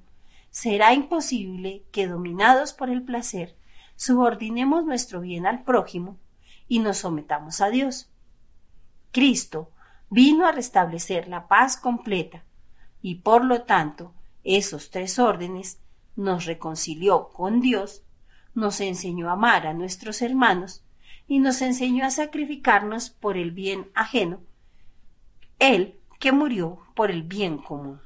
[0.52, 3.56] será imposible que, dominados por el placer,
[3.96, 6.18] subordinemos nuestro bien al prójimo
[6.68, 8.10] y nos sometamos a Dios.
[9.12, 9.72] Cristo
[10.10, 12.44] vino a restablecer la paz completa
[13.02, 15.80] y por lo tanto esos tres órdenes
[16.16, 18.04] nos reconcilió con Dios,
[18.54, 20.85] nos enseñó a amar a nuestros hermanos
[21.28, 24.42] y nos enseñó a sacrificarnos por el bien ajeno,
[25.60, 28.00] Él que murió por el bien común.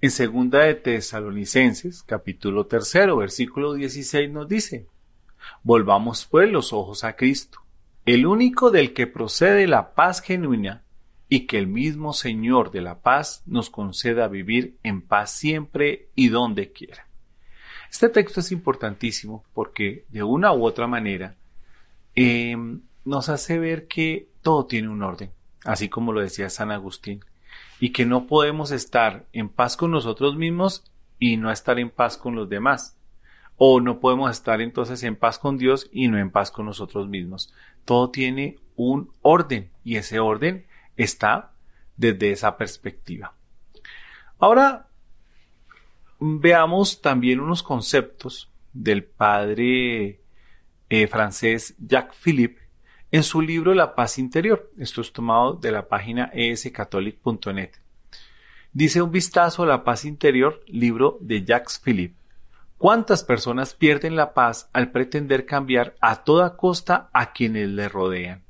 [0.00, 4.86] En segunda de Tesalonicenses, capítulo tercero, versículo 16 nos dice,
[5.62, 7.60] Volvamos pues los ojos a Cristo,
[8.06, 10.82] el único del que procede la paz genuina,
[11.32, 16.28] y que el mismo Señor de la paz nos conceda vivir en paz siempre y
[16.28, 17.06] donde quiera.
[17.88, 21.36] Este texto es importantísimo porque de una u otra manera
[22.14, 22.56] eh,
[23.04, 25.30] nos hace ver que todo tiene un orden,
[25.64, 27.24] así como lo decía San Agustín
[27.80, 30.84] y que no podemos estar en paz con nosotros mismos
[31.18, 32.96] y no estar en paz con los demás.
[33.56, 37.08] O no podemos estar entonces en paz con Dios y no en paz con nosotros
[37.08, 37.52] mismos.
[37.84, 41.52] Todo tiene un orden y ese orden está
[41.96, 43.34] desde esa perspectiva.
[44.38, 44.88] Ahora
[46.18, 50.19] veamos también unos conceptos del padre
[50.90, 52.60] eh, francés Jacques Philippe
[53.10, 54.70] en su libro La paz interior.
[54.78, 57.70] Esto es tomado de la página escatholic.net.
[58.72, 62.16] Dice un vistazo a la paz interior, libro de Jacques Philippe.
[62.78, 68.42] ¿Cuántas personas pierden la paz al pretender cambiar a toda costa a quienes le rodean?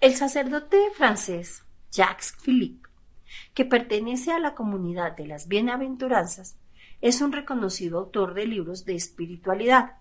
[0.00, 2.88] El sacerdote francés Jacques Philippe,
[3.54, 6.56] que pertenece a la comunidad de las bienaventuranzas,
[7.00, 9.98] es un reconocido autor de libros de espiritualidad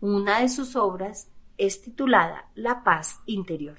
[0.00, 3.78] una de sus obras es titulada La paz interior.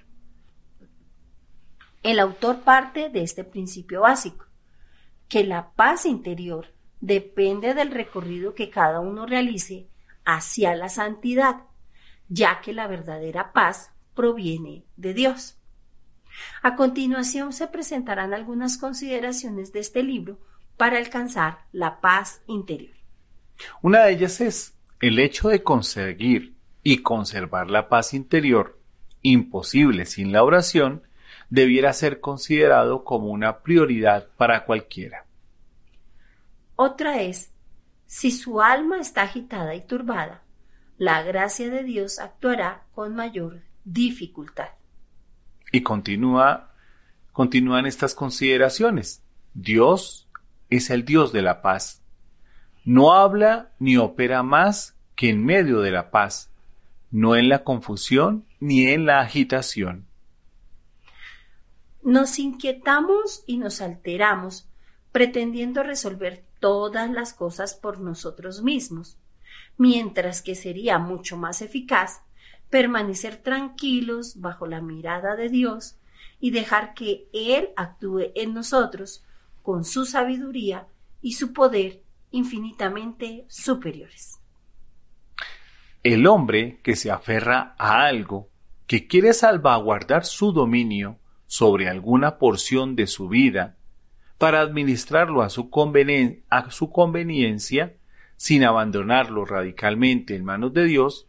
[2.02, 4.48] El autor parte de este principio básico,
[5.28, 9.88] que la paz interior depende del recorrido que cada uno realice
[10.24, 11.64] hacia la santidad,
[12.28, 15.60] ya que la verdadera paz proviene de Dios.
[16.64, 20.40] A continuación se presentarán algunas consideraciones de este libro
[20.78, 22.96] para alcanzar la paz interior.
[23.82, 28.80] Una de ellas es el hecho de conseguir y conservar la paz interior,
[29.22, 31.04] imposible sin la oración,
[31.50, 35.26] debiera ser considerado como una prioridad para cualquiera.
[36.76, 37.52] Otra es,
[38.06, 40.44] si su alma está agitada y turbada,
[40.98, 44.70] la gracia de Dios actuará con mayor dificultad.
[45.72, 46.72] Y continúa,
[47.32, 49.22] continúan estas consideraciones.
[49.54, 50.25] Dios
[50.70, 52.02] es el Dios de la paz
[52.86, 56.52] no habla ni opera más que en medio de la paz,
[57.10, 60.06] no en la confusión ni en la agitación.
[62.04, 64.70] Nos inquietamos y nos alteramos
[65.12, 69.18] pretendiendo resolver todas las cosas por nosotros mismos,
[69.78, 72.22] mientras que sería mucho más eficaz
[72.70, 75.98] permanecer tranquilos bajo la mirada de Dios
[76.40, 79.24] y dejar que Él actúe en nosotros
[79.66, 80.86] con su sabiduría
[81.24, 84.40] y su poder infinitamente superiores.
[86.04, 88.48] El hombre que se aferra a algo,
[88.86, 93.76] que quiere salvaguardar su dominio sobre alguna porción de su vida,
[94.38, 95.72] para administrarlo a su,
[96.50, 97.96] a su conveniencia,
[98.38, 101.28] sin abandonarlo radicalmente en manos de Dios,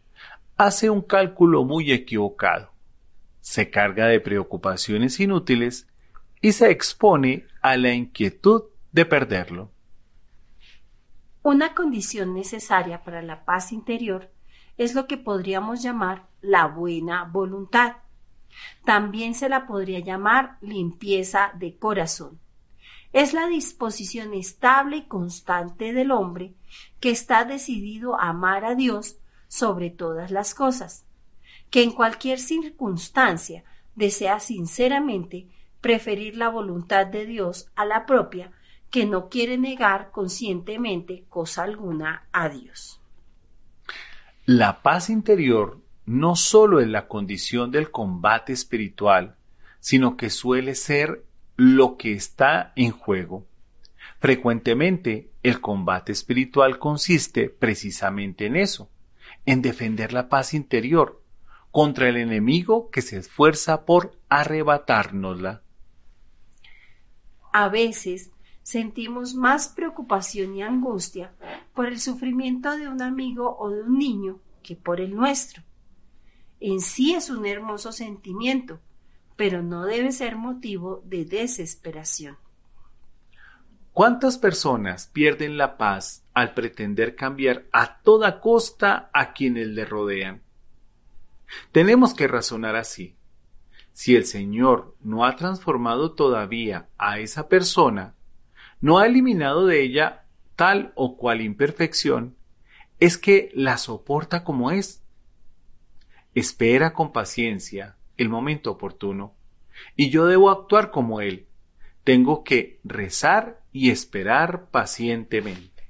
[0.57, 2.71] hace un cálculo muy equivocado,
[3.41, 5.87] se carga de preocupaciones inútiles
[6.39, 9.71] y se expone a la inquietud de perderlo.
[11.43, 14.31] Una condición necesaria para la paz interior
[14.77, 17.97] es lo que podríamos llamar la buena voluntad.
[18.85, 22.39] También se la podría llamar limpieza de corazón.
[23.13, 26.53] Es la disposición estable y constante del hombre
[26.99, 31.05] que está decidido a amar a Dios sobre todas las cosas,
[31.69, 33.63] que en cualquier circunstancia
[33.95, 35.47] desea sinceramente
[35.87, 38.51] preferir la voluntad de Dios a la propia
[38.91, 42.99] que no quiere negar conscientemente cosa alguna a Dios.
[44.45, 49.37] La paz interior no solo es la condición del combate espiritual,
[49.79, 51.23] sino que suele ser
[51.55, 53.45] lo que está en juego.
[54.19, 58.89] Frecuentemente el combate espiritual consiste precisamente en eso,
[59.45, 61.21] en defender la paz interior
[61.71, 65.61] contra el enemigo que se esfuerza por arrebatárnosla.
[67.59, 68.29] A veces
[68.61, 71.33] sentimos más preocupación y angustia
[71.73, 75.63] por el sufrimiento de un amigo o de un niño que por el nuestro.
[76.59, 78.79] En sí es un hermoso sentimiento,
[79.35, 82.37] pero no debe ser motivo de desesperación.
[83.91, 90.43] ¿Cuántas personas pierden la paz al pretender cambiar a toda costa a quienes le rodean?
[91.71, 93.16] Tenemos que razonar así.
[93.97, 98.13] Si el Señor no ha transformado todavía a esa persona,
[98.79, 102.35] no ha eliminado de ella tal o cual imperfección,
[102.99, 105.03] es que la soporta como es.
[106.35, 109.33] Espera con paciencia el momento oportuno,
[109.95, 111.47] y yo debo actuar como Él.
[112.03, 115.89] Tengo que rezar y esperar pacientemente.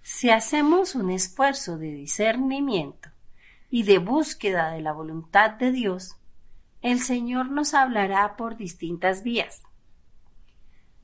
[0.00, 3.10] Si hacemos un esfuerzo de discernimiento
[3.68, 6.16] y de búsqueda de la voluntad de Dios,
[6.82, 9.62] el Señor nos hablará por distintas vías.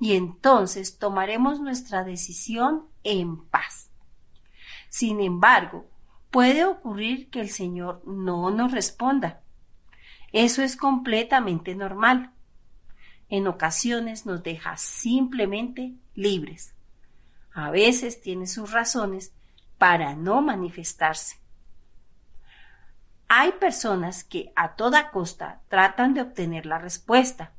[0.00, 3.90] Y entonces tomaremos nuestra decisión en paz.
[4.88, 5.88] Sin embargo,
[6.30, 9.40] puede ocurrir que el Señor no nos responda.
[10.32, 12.32] Eso es completamente normal.
[13.28, 16.74] En ocasiones nos deja simplemente libres.
[17.52, 19.32] A veces tiene sus razones
[19.78, 21.36] para no manifestarse.
[23.30, 27.52] Hay personas que a toda costa tratan de obtener la respuesta,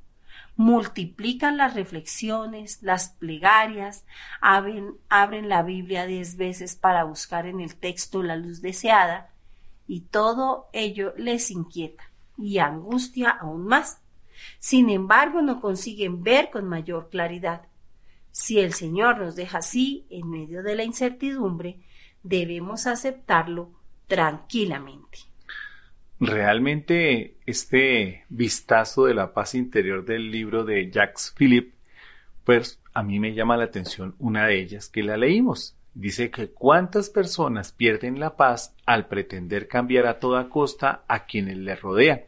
[0.55, 4.03] multiplican las reflexiones, las plegarias,
[4.41, 9.29] abren, abren, la Biblia diez veces para buscar en el texto la luz deseada,
[9.87, 12.03] y todo ello les inquieta
[12.35, 14.01] y angustia aún más.
[14.59, 17.67] Sin embargo, no consiguen ver con mayor claridad.
[18.31, 21.79] Si el Señor nos deja así, en medio de la incertidumbre,
[22.23, 23.71] debemos aceptarlo
[24.07, 25.28] tranquilamente.
[26.19, 31.75] Realmente este vistazo de la paz interior del libro de Jacques Philippe,
[32.43, 35.77] pues a mí me llama la atención una de ellas que la leímos.
[35.93, 41.57] Dice que cuántas personas pierden la paz al pretender cambiar a toda costa a quienes
[41.57, 42.23] les rodean.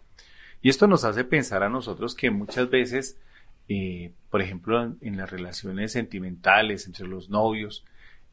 [0.61, 3.19] Y esto nos hace pensar a nosotros que muchas veces,
[3.67, 7.83] eh, por ejemplo, en, en las relaciones sentimentales entre los novios,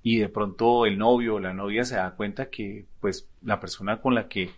[0.02, 4.00] y de pronto el novio o la novia se da cuenta que pues la persona
[4.00, 4.50] con la que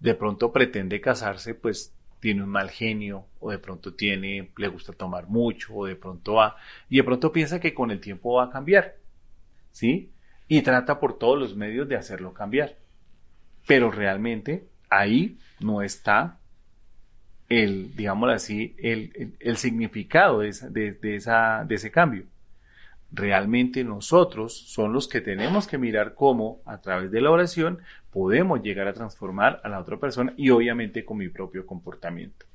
[0.00, 4.92] de pronto pretende casarse, pues tiene un mal genio, o de pronto tiene, le gusta
[4.92, 6.56] tomar mucho, o de pronto va,
[6.88, 8.96] y de pronto piensa que con el tiempo va a cambiar,
[9.72, 10.10] ¿sí?
[10.48, 12.76] Y trata por todos los medios de hacerlo cambiar.
[13.66, 16.38] Pero realmente ahí no está
[17.48, 22.24] el, digámoslo así, el, el, significado de, esa, de, esa, de ese cambio
[23.12, 27.80] realmente nosotros son los que tenemos que mirar cómo a través de la oración
[28.12, 32.46] podemos llegar a transformar a la otra persona y obviamente con mi propio comportamiento.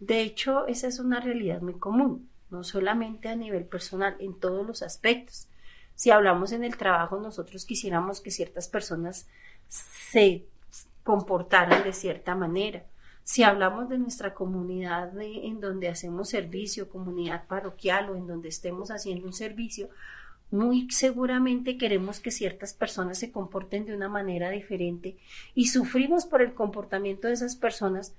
[0.00, 4.66] De hecho, esa es una realidad muy común, no solamente a nivel personal, en todos
[4.66, 5.48] los aspectos.
[5.94, 9.28] Si hablamos en el trabajo, nosotros quisiéramos que ciertas personas
[9.68, 10.44] se
[11.04, 12.84] comportaran de cierta manera.
[13.22, 18.90] Si hablamos de nuestra comunidad en donde hacemos servicio, comunidad parroquial o en donde estemos
[18.90, 19.88] haciendo un servicio,
[20.50, 25.16] muy seguramente queremos que ciertas personas se comporten de una manera diferente
[25.54, 28.14] y sufrimos por el comportamiento de esas personas,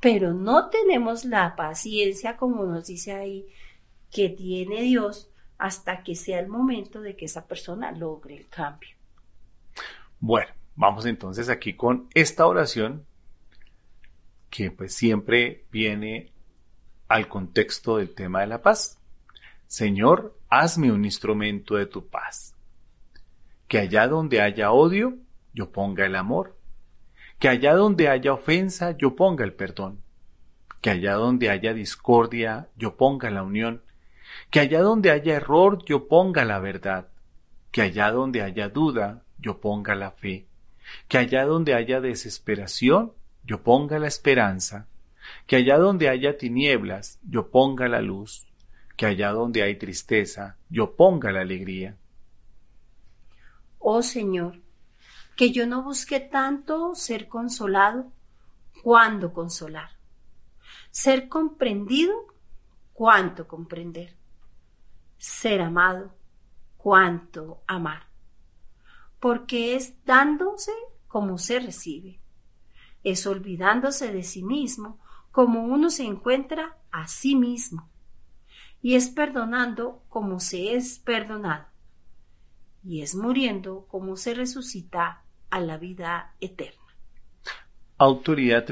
[0.00, 3.46] pero no tenemos la paciencia, como nos dice ahí,
[4.10, 8.90] que tiene Dios hasta que sea el momento de que esa persona logre el cambio.
[10.18, 13.06] Bueno, vamos entonces aquí con esta oración
[14.50, 16.30] que pues siempre viene
[17.08, 18.98] al contexto del tema de la paz.
[19.66, 22.54] Señor, hazme un instrumento de tu paz.
[23.68, 25.16] Que allá donde haya odio,
[25.54, 26.58] yo ponga el amor.
[27.38, 30.02] Que allá donde haya ofensa, yo ponga el perdón.
[30.82, 33.80] Que allá donde haya discordia, yo ponga la unión.
[34.50, 37.08] Que allá donde haya error, yo ponga la verdad.
[37.70, 40.46] Que allá donde haya duda, yo ponga la fe.
[41.08, 44.86] Que allá donde haya desesperación, yo ponga la esperanza,
[45.46, 48.46] que allá donde haya tinieblas, yo ponga la luz,
[49.02, 51.98] que allá donde hay tristeza, yo ponga la alegría.
[53.80, 54.60] Oh Señor,
[55.36, 58.12] que yo no busque tanto ser consolado,
[58.84, 59.90] cuando consolar,
[60.92, 62.14] ser comprendido,
[62.92, 64.14] cuanto comprender,
[65.18, 66.14] ser amado,
[66.76, 68.06] cuanto amar,
[69.18, 70.70] porque es dándose
[71.08, 72.20] como se recibe
[73.02, 75.00] es olvidándose de sí mismo
[75.32, 77.90] como uno se encuentra a sí mismo,
[78.82, 81.66] y es perdonando como se es perdonado,
[82.84, 86.80] y es muriendo como se resucita a la vida eterna.
[87.98, 88.64] Autoridad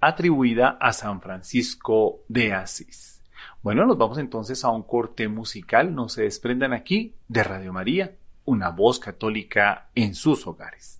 [0.00, 3.20] atribuida, a San Francisco de Asís.
[3.62, 8.16] Bueno, nos vamos entonces a un corte musical, no se desprendan aquí de Radio María,
[8.44, 10.99] una voz católica en sus hogares.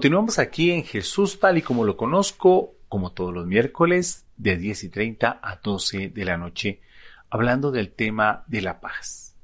[0.00, 4.84] Continuamos aquí en Jesús tal y como lo conozco, como todos los miércoles, de 10
[4.84, 6.80] y 30 a 12 de la noche,
[7.28, 9.36] hablando del tema de la paz.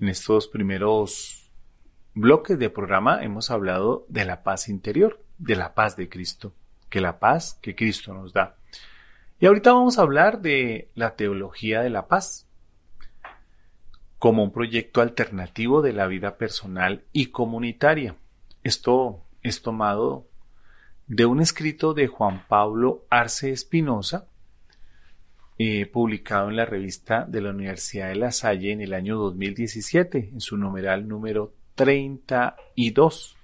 [0.00, 1.52] En estos primeros
[2.14, 6.52] bloques de programa hemos hablado de la paz interior, de la paz de Cristo,
[6.90, 8.56] que la paz que Cristo nos da.
[9.38, 12.48] Y ahorita vamos a hablar de la teología de la paz
[14.18, 18.16] como un proyecto alternativo de la vida personal y comunitaria.
[18.64, 20.26] Esto es tomado
[21.06, 24.26] de un escrito de Juan Pablo Arce Espinosa,
[25.58, 30.30] eh, publicado en la revista de la Universidad de La Salle en el año 2017,
[30.32, 33.36] en su numeral número 32,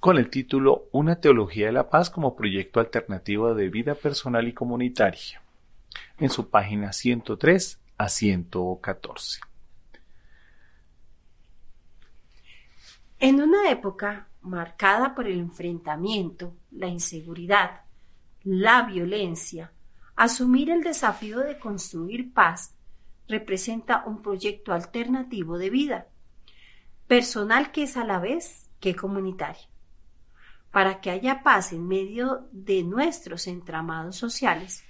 [0.00, 4.52] con el título Una teología de la paz como proyecto alternativo de vida personal y
[4.52, 5.40] comunitaria,
[6.18, 9.53] en su página 103 a 114.
[13.26, 17.80] En una época marcada por el enfrentamiento, la inseguridad,
[18.42, 19.72] la violencia,
[20.14, 22.74] asumir el desafío de construir paz
[23.26, 26.06] representa un proyecto alternativo de vida,
[27.06, 29.68] personal que es a la vez que comunitario.
[30.70, 34.84] Para que haya paz en medio de nuestros entramados sociales,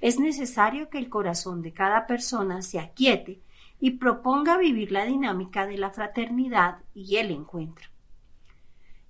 [0.00, 3.42] es necesario que el corazón de cada persona se aquiete
[3.80, 7.88] y proponga vivir la dinámica de la fraternidad y el encuentro.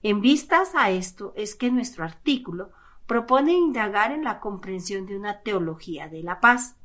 [0.02, 2.72] En vistas a esto es que nuestro artículo
[3.06, 6.76] propone indagar en la comprensión de una teología de la paz.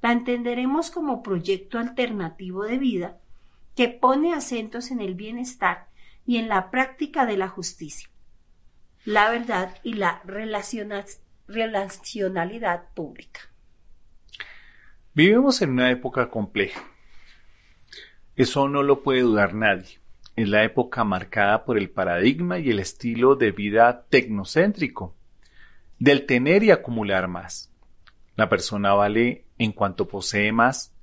[0.00, 3.18] La entenderemos como proyecto alternativo de vida
[3.76, 5.88] que pone acentos en el bienestar
[6.26, 8.08] y en la práctica de la justicia.
[9.04, 13.40] la verdad y la relacionalidad pública.
[15.12, 16.91] Vivimos en una época compleja.
[18.36, 19.98] Eso no lo puede dudar nadie.
[20.36, 25.14] Es la época marcada por el paradigma y el estilo de vida tecnocéntrico,
[25.98, 27.70] del tener y acumular más.
[28.36, 30.94] La persona vale en cuanto posee más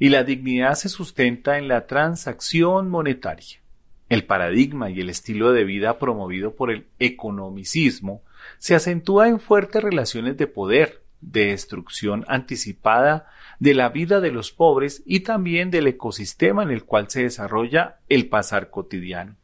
[0.00, 3.60] y la dignidad se sustenta en la transacción monetaria.
[4.08, 8.22] El paradigma y el estilo de vida promovido por el economicismo
[8.58, 13.30] se acentúa en fuertes relaciones de poder, de destrucción anticipada
[13.62, 18.00] de la vida de los pobres y también del ecosistema en el cual se desarrolla
[18.08, 19.36] el pasar cotidiano.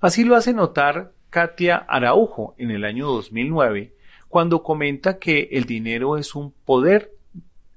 [0.00, 3.94] Así lo hace notar Katia Araujo en el año 2009,
[4.28, 7.12] cuando comenta que el dinero es un poder,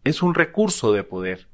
[0.04, 1.48] es un recurso de poder.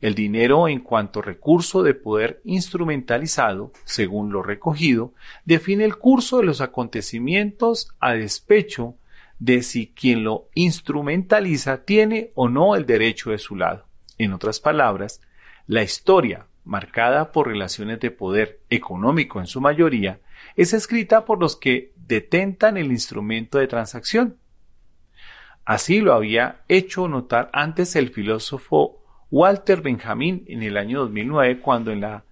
[0.00, 5.14] El dinero en cuanto recurso de poder instrumentalizado, según lo recogido,
[5.44, 8.96] define el curso de los acontecimientos a despecho
[9.42, 13.86] de si quien lo instrumentaliza tiene o no el derecho de su lado.
[14.16, 15.20] En otras palabras,
[15.66, 20.20] la historia, marcada por relaciones de poder económico en su mayoría,
[20.54, 24.36] es escrita por los que detentan el instrumento de transacción.
[25.64, 31.90] Así lo había hecho notar antes el filósofo Walter Benjamin en el año 2009 cuando
[31.90, 32.24] en la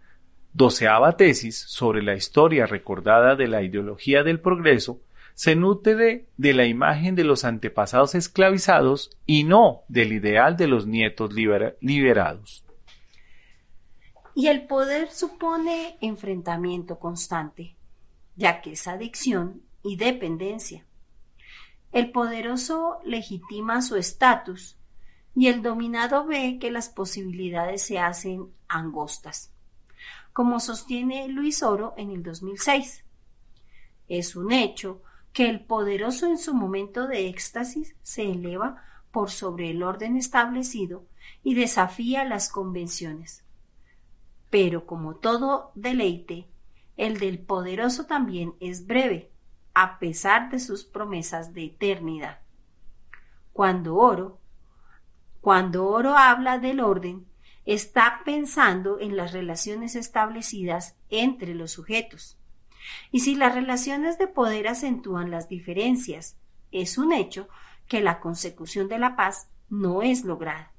[0.53, 5.01] doceava tesis sobre la historia recordada de la ideología del progreso
[5.41, 10.87] se nutre de la imagen de los antepasados esclavizados y no del ideal de los
[10.87, 12.63] nietos liberados.
[14.35, 17.75] Y el poder supone enfrentamiento constante,
[18.37, 20.85] ya que es adicción y dependencia.
[21.91, 24.77] El poderoso legitima su estatus
[25.35, 29.51] y el dominado ve que las posibilidades se hacen angostas,
[30.35, 33.07] como sostiene Luis Oro en el 2006.
[34.07, 35.01] Es un hecho
[35.33, 41.05] que el poderoso en su momento de éxtasis se eleva por sobre el orden establecido
[41.43, 43.45] y desafía las convenciones.
[44.51, 46.47] Pero como todo deleite,
[46.97, 49.31] el del poderoso también es breve,
[49.75, 52.41] a pesar de sus promesas de eternidad.
[53.53, 54.39] Cuando oro,
[55.41, 57.27] cuando oro habla del orden,
[57.65, 62.40] está pensando en las relaciones establecidas entre los sujetos.
[63.11, 66.37] Y si las relaciones de poder acentúan las diferencias,
[66.73, 67.49] es un hecho
[67.89, 70.73] que la consecución de la paz no es lograda.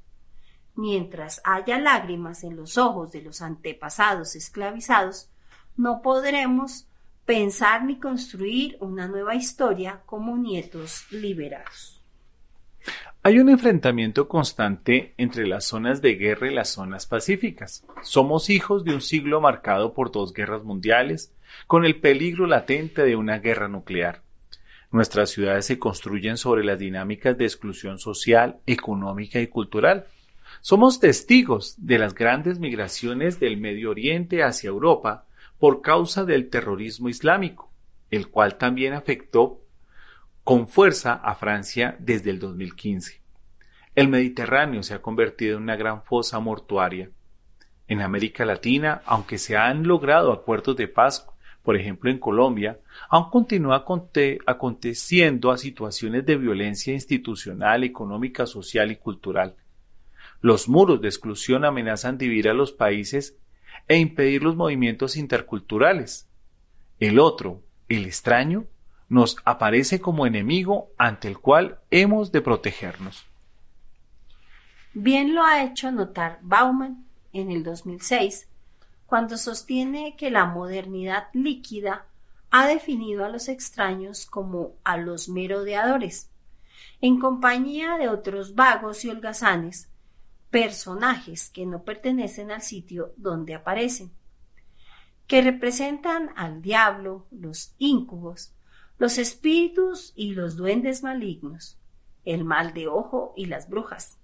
[0.76, 5.30] Mientras haya lágrimas en los ojos de los antepasados esclavizados,
[5.76, 6.88] no podremos
[7.26, 12.02] pensar ni construir una nueva historia como nietos liberados.
[13.24, 17.86] Hay un enfrentamiento constante entre las zonas de guerra y las zonas pacíficas.
[18.02, 21.32] Somos hijos de un siglo marcado por dos guerras mundiales,
[21.68, 24.22] con el peligro latente de una guerra nuclear.
[24.92, 30.08] Nuestras ciudades se construyen sobre las dinámicas de exclusión social, económica y cultural.
[30.60, 35.26] Somos testigos de las grandes migraciones del Medio Oriente hacia Europa
[35.60, 37.72] por causa del terrorismo islámico,
[38.10, 39.62] el cual también afectó
[40.44, 43.22] con fuerza a Francia desde el 2015.
[43.96, 47.10] El Mediterráneo se ha convertido en una gran fosa mortuaria.
[47.88, 51.28] En América Latina, aunque se han logrado acuerdos de paz,
[51.64, 53.86] por ejemplo en Colombia, aún continúa
[54.46, 59.56] aconteciendo a situaciones de violencia institucional, económica, social y cultural.
[60.42, 63.38] Los muros de exclusión amenazan dividir a los países
[63.88, 66.28] e impedir los movimientos interculturales.
[67.00, 68.66] El otro, el extraño,
[69.08, 73.26] nos aparece como enemigo ante el cual hemos de protegernos.
[74.94, 78.48] Bien lo ha hecho notar Bauman en el 2006,
[79.12, 82.06] cuando sostiene que la modernidad líquida
[82.50, 86.30] ha definido a los extraños como a los merodeadores,
[87.02, 89.90] en compañía de otros vagos y holgazanes,
[90.50, 94.14] personajes que no pertenecen al sitio donde aparecen,
[95.28, 98.54] que representan al diablo, los íncubos,
[98.98, 101.78] los espíritus y los duendes malignos,
[102.24, 104.21] el mal de ojo y las brujas.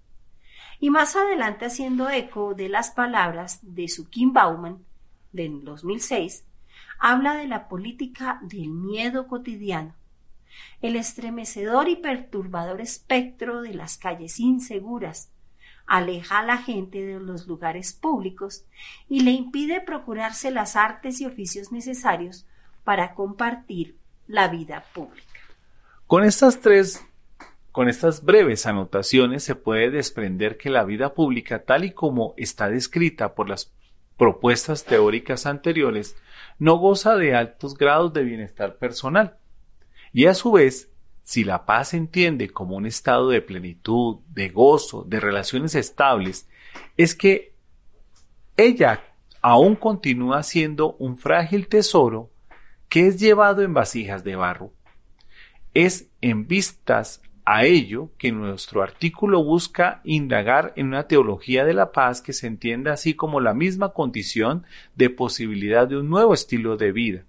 [0.80, 4.80] Y más adelante haciendo eco de las palabras de Sukim Bauman
[5.32, 6.44] del 2006,
[7.00, 9.94] habla de la política del miedo cotidiano,
[10.82, 15.30] el estremecedor y perturbador espectro de las calles inseguras,
[15.86, 18.66] aleja a la gente de los lugares públicos
[19.08, 22.46] y le impide procurarse las artes y oficios necesarios
[22.84, 23.98] para compartir
[24.28, 25.24] la vida pública.
[26.06, 27.06] Con estas tres
[27.78, 32.70] con estas breves anotaciones se puede desprender que la vida pública tal y como está
[32.70, 33.72] descrita por las
[34.18, 36.18] propuestas teóricas anteriores
[36.58, 39.38] no goza de altos grados de bienestar personal.
[40.12, 40.90] Y a su vez,
[41.22, 46.50] si la paz se entiende como un estado de plenitud, de gozo, de relaciones estables,
[46.98, 47.54] es que
[48.56, 49.04] ella
[49.44, 52.32] aún continúa siendo un frágil tesoro
[52.90, 54.74] que es llevado en vasijas de barro.
[55.76, 61.94] Es en vistas a ello que nuestro artículo busca indagar en una teología de la
[61.94, 66.76] paz que se entienda así como la misma condición de posibilidad de un nuevo estilo
[66.76, 67.24] de vida.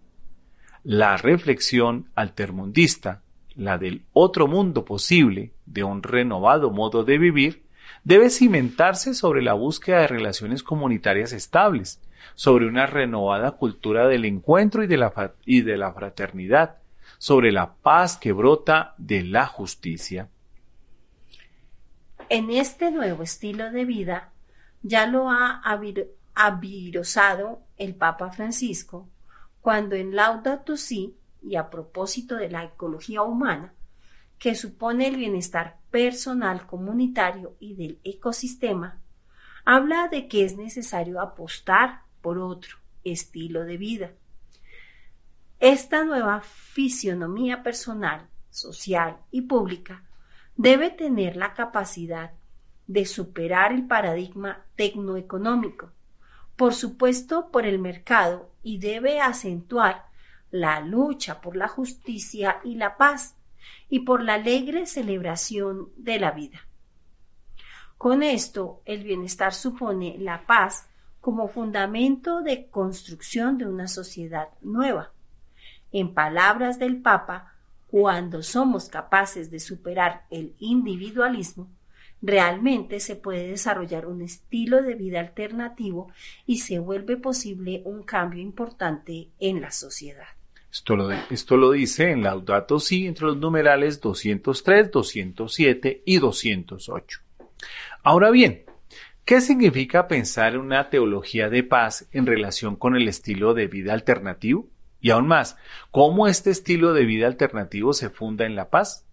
[0.83, 3.23] La reflexión altermundista,
[3.55, 7.63] la del otro mundo posible, de un renovado modo de vivir,
[8.03, 12.01] debe cimentarse sobre la búsqueda de relaciones comunitarias estables,
[12.35, 16.78] sobre una renovada cultura del encuentro y de la, y de la fraternidad,
[17.19, 20.29] sobre la paz que brota de la justicia.
[22.29, 24.33] En este nuevo estilo de vida
[24.83, 25.61] ya lo ha
[26.35, 29.09] avirosado el Papa Francisco
[29.61, 33.75] cuando en Laudato Si y a propósito de la ecología humana,
[34.39, 39.01] que supone el bienestar personal, comunitario y del ecosistema,
[39.65, 44.13] habla de que es necesario apostar por otro estilo de vida
[45.61, 50.05] esta nueva fisionomía personal, social y pública
[50.57, 52.33] debe tener la capacidad
[52.87, 55.91] de superar el paradigma tecnoeconómico,
[56.55, 60.07] por supuesto por el mercado, y debe acentuar
[60.51, 63.37] la lucha por la justicia y la paz
[63.89, 66.61] y por la alegre celebración de la vida.
[67.97, 70.89] Con esto, el bienestar supone la paz
[71.21, 75.13] como fundamento de construcción de una sociedad nueva
[75.93, 77.55] en palabras del Papa,
[77.87, 81.71] cuando somos capaces de superar el individualismo,
[82.21, 86.13] realmente se puede desarrollar un estilo de vida alternativo
[86.47, 90.27] y se vuelve posible un cambio importante en la sociedad.
[90.71, 97.21] Esto lo, dice en Laudato Si entre los numerales 203, 207 y 208.
[98.03, 98.65] Ahora bien,
[99.25, 103.95] ¿qué significa pensar en una teología de paz en relación con el estilo de vida
[103.95, 104.69] alternativo?
[105.01, 105.57] Y aún más,
[105.91, 109.05] ¿cómo este estilo de vida alternativo se funda en la paz?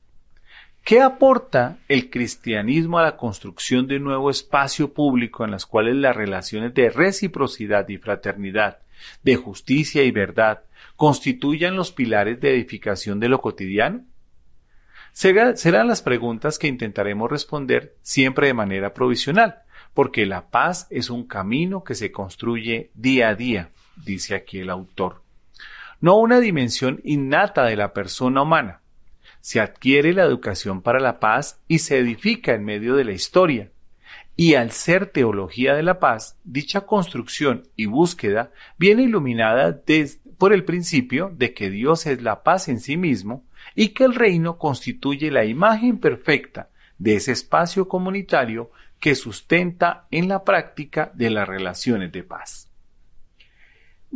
[0.84, 5.96] ¿Qué aporta el cristianismo a la construcción de un nuevo espacio público en las cuales
[5.96, 8.80] las relaciones de reciprocidad y fraternidad,
[9.24, 10.64] de justicia y verdad,
[10.96, 14.04] constituyan los pilares de edificación de lo cotidiano?
[15.12, 19.60] serán las preguntas que intentaremos responder siempre de manera provisional,
[19.94, 24.70] porque la paz es un camino que se construye día a día, dice aquí el
[24.70, 25.25] autor
[26.06, 28.82] no una dimensión innata de la persona humana.
[29.42, 33.72] Se adquiere la educación para la paz y se edifica en medio de la historia.
[34.36, 39.82] Y al ser teología de la paz, dicha construcción y búsqueda viene iluminada
[40.38, 43.44] por el principio de que Dios es la paz en sí mismo
[43.74, 50.28] y que el reino constituye la imagen perfecta de ese espacio comunitario que sustenta en
[50.28, 52.65] la práctica de las relaciones de paz.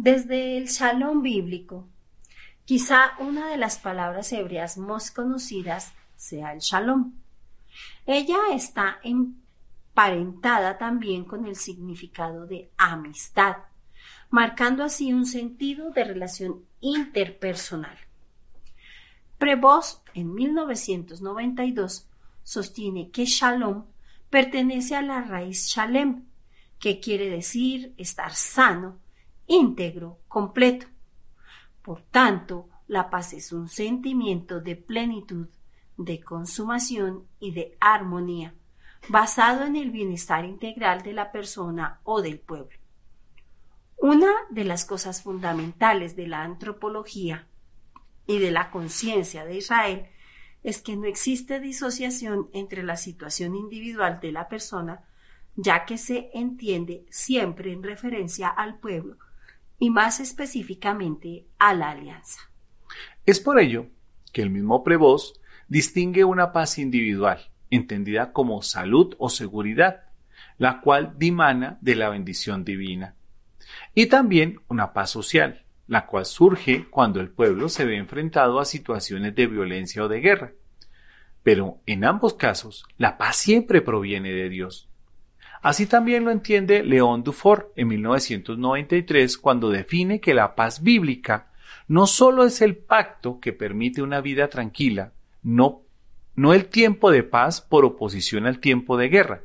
[0.01, 1.85] Desde el Shalom bíblico,
[2.63, 7.15] quizá una de las palabras hebreas más conocidas sea el Shalom.
[8.05, 13.57] Ella está emparentada también con el significado de amistad,
[14.29, 17.97] marcando así un sentido de relación interpersonal.
[19.37, 22.07] Prevost, en 1992,
[22.43, 23.83] sostiene que Shalom
[24.29, 26.23] pertenece a la raíz Shalem,
[26.79, 28.97] que quiere decir estar sano,
[29.49, 30.85] íntegro, completo.
[31.81, 35.47] Por tanto, la paz es un sentimiento de plenitud,
[35.97, 38.53] de consumación y de armonía,
[39.09, 42.77] basado en el bienestar integral de la persona o del pueblo.
[43.97, 47.47] Una de las cosas fundamentales de la antropología
[48.27, 50.05] y de la conciencia de Israel
[50.61, 55.05] es que no existe disociación entre la situación individual de la persona,
[55.55, 59.17] ya que se entiende siempre en referencia al pueblo
[59.79, 62.41] y más específicamente a la alianza.
[63.25, 63.87] Es por ello
[64.33, 70.03] que el mismo Prevost distingue una paz individual, entendida como salud o seguridad,
[70.57, 73.15] la cual dimana de la bendición divina,
[73.93, 78.65] y también una paz social, la cual surge cuando el pueblo se ve enfrentado a
[78.65, 80.53] situaciones de violencia o de guerra.
[81.43, 84.88] Pero en ambos casos, la paz siempre proviene de Dios.
[85.61, 91.47] Así también lo entiende León Dufour en 1993 cuando define que la paz bíblica
[91.87, 95.81] no solo es el pacto que permite una vida tranquila, no,
[96.35, 99.41] no el tiempo de paz por oposición al tiempo de guerra.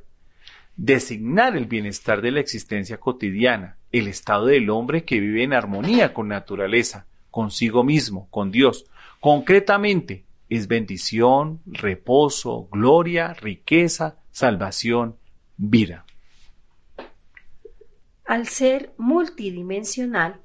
[0.77, 6.13] Designar el bienestar de la existencia cotidiana, el estado del hombre que vive en armonía
[6.13, 8.87] con naturaleza, consigo mismo, con Dios,
[9.25, 15.17] Concretamente, es bendición, reposo, gloria, riqueza, salvación,
[15.57, 16.05] vida.
[18.25, 20.41] Al ser multidimensional,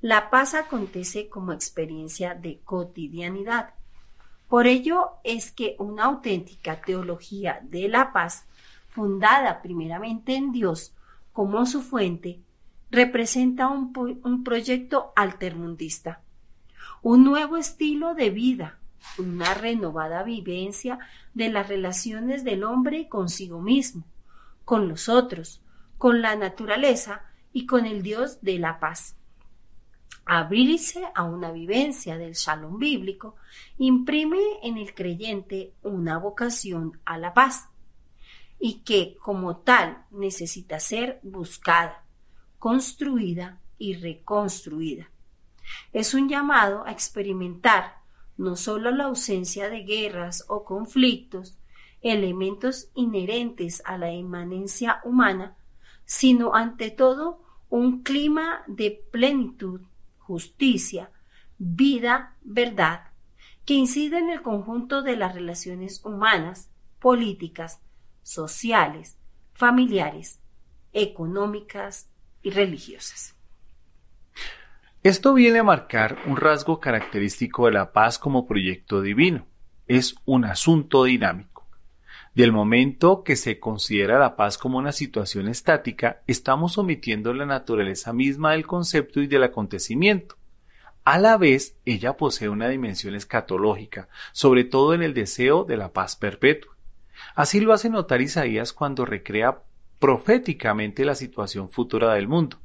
[0.00, 3.70] la paz acontece como experiencia de cotidianidad.
[4.48, 8.46] Por ello es que una auténtica teología de la paz,
[8.90, 10.94] fundada primeramente en Dios
[11.32, 12.40] como su fuente,
[12.90, 13.92] representa un,
[14.22, 16.20] un proyecto altermundista,
[17.02, 18.78] un nuevo estilo de vida,
[19.18, 20.98] una renovada vivencia
[21.34, 24.04] de las relaciones del hombre consigo mismo,
[24.64, 25.62] con los otros,
[25.98, 29.16] con la naturaleza y con el Dios de la paz.
[30.26, 33.36] Abrirse a una vivencia del shalom bíblico
[33.76, 37.68] imprime en el creyente una vocación a la paz
[38.58, 42.04] y que como tal necesita ser buscada,
[42.58, 45.10] construida y reconstruida.
[45.92, 47.98] Es un llamado a experimentar
[48.36, 51.58] no solo la ausencia de guerras o conflictos,
[52.04, 55.56] elementos inherentes a la inmanencia humana,
[56.04, 59.80] sino ante todo un clima de plenitud,
[60.18, 61.10] justicia,
[61.58, 63.08] vida, verdad,
[63.64, 67.80] que incide en el conjunto de las relaciones humanas, políticas,
[68.22, 69.16] sociales,
[69.54, 70.40] familiares,
[70.92, 72.10] económicas
[72.42, 73.34] y religiosas.
[75.02, 79.46] Esto viene a marcar un rasgo característico de la paz como proyecto divino.
[79.86, 81.53] Es un asunto dinámico.
[82.34, 88.12] Del momento que se considera la paz como una situación estática, estamos omitiendo la naturaleza
[88.12, 90.36] misma del concepto y del acontecimiento.
[91.04, 95.92] A la vez, ella posee una dimensión escatológica, sobre todo en el deseo de la
[95.92, 96.74] paz perpetua.
[97.34, 99.60] Así lo hace notar Isaías cuando recrea
[100.00, 102.58] proféticamente la situación futura del mundo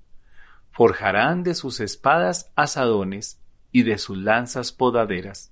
[0.71, 3.39] forjarán de sus espadas asadones
[3.71, 5.51] y de sus lanzas podaderas.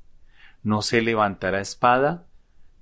[0.63, 2.26] No se levantará espada,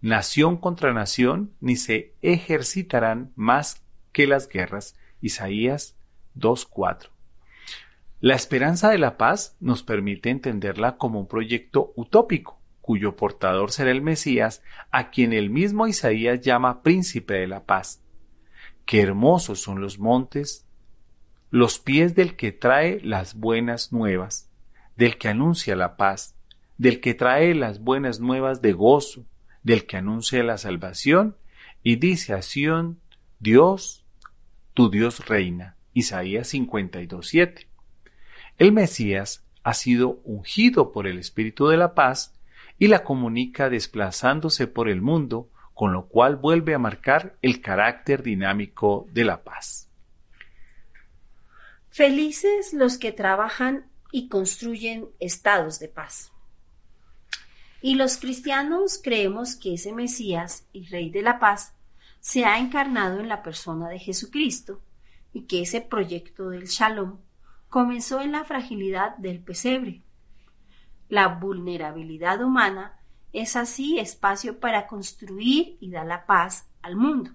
[0.01, 4.95] nación contra nación, ni se ejercitarán más que las guerras.
[5.21, 5.97] Isaías
[6.35, 7.09] 2.4.
[8.19, 13.91] La esperanza de la paz nos permite entenderla como un proyecto utópico, cuyo portador será
[13.91, 18.03] el Mesías, a quien el mismo Isaías llama príncipe de la paz.
[18.85, 20.65] Qué hermosos son los montes
[21.55, 24.51] los pies del que trae las buenas nuevas,
[24.97, 26.35] del que anuncia la paz,
[26.77, 29.25] del que trae las buenas nuevas de gozo,
[29.65, 31.35] del que anuncia la salvación,
[31.83, 33.01] y dice a Sión,
[33.39, 34.05] Dios,
[34.73, 35.75] tu Dios reina.
[35.93, 37.67] Isaías 52.7.
[38.57, 42.33] El Mesías ha sido ungido por el Espíritu de la paz
[42.77, 48.21] y la comunica desplazándose por el mundo, con lo cual vuelve a marcar el carácter
[48.21, 49.89] dinámico de la paz.
[51.89, 56.31] Felices los que trabajan y construyen estados de paz.
[57.85, 61.75] Y los cristianos creemos que ese Mesías y Rey de la Paz
[62.19, 64.81] se ha encarnado en la persona de Jesucristo
[65.33, 67.19] y que ese proyecto del Shalom
[67.69, 70.01] comenzó en la fragilidad del pesebre.
[71.09, 72.99] La vulnerabilidad humana
[73.33, 77.33] es así espacio para construir y dar la paz al mundo.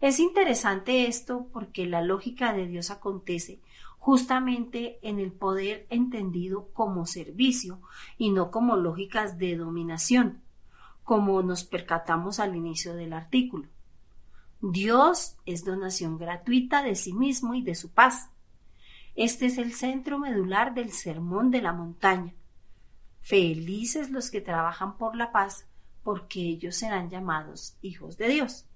[0.00, 3.58] Es interesante esto porque la lógica de Dios acontece
[4.04, 7.80] justamente en el poder entendido como servicio
[8.18, 10.42] y no como lógicas de dominación,
[11.04, 13.66] como nos percatamos al inicio del artículo.
[14.60, 18.28] Dios es donación gratuita de sí mismo y de su paz.
[19.14, 22.34] Este es el centro medular del sermón de la montaña.
[23.22, 25.66] Felices los que trabajan por la paz,
[26.02, 28.66] porque ellos serán llamados hijos de Dios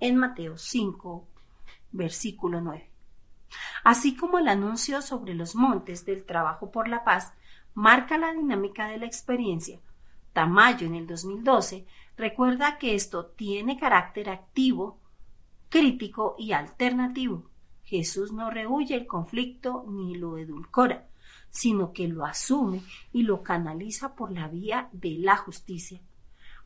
[0.00, 1.24] en Mateo 5,
[1.92, 2.95] versículo 9.
[3.84, 7.32] Así como el anuncio sobre los montes del trabajo por la paz
[7.74, 9.80] marca la dinámica de la experiencia,
[10.32, 11.86] Tamayo en el 2012
[12.16, 14.98] recuerda que esto tiene carácter activo,
[15.70, 17.48] crítico y alternativo.
[17.84, 21.08] Jesús no rehuye el conflicto ni lo edulcora,
[21.48, 22.82] sino que lo asume
[23.12, 26.02] y lo canaliza por la vía de la justicia.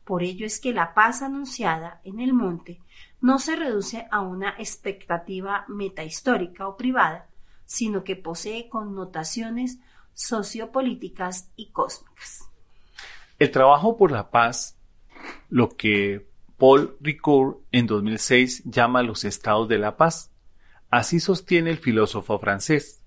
[0.03, 2.81] Por ello es que la paz anunciada en el monte
[3.21, 7.29] no se reduce a una expectativa metahistórica o privada,
[7.65, 9.79] sino que posee connotaciones
[10.13, 12.49] sociopolíticas y cósmicas.
[13.39, 14.77] El trabajo por la paz,
[15.49, 20.31] lo que Paul Ricoeur en 2006 llama los estados de la paz,
[20.89, 23.03] así sostiene el filósofo francés.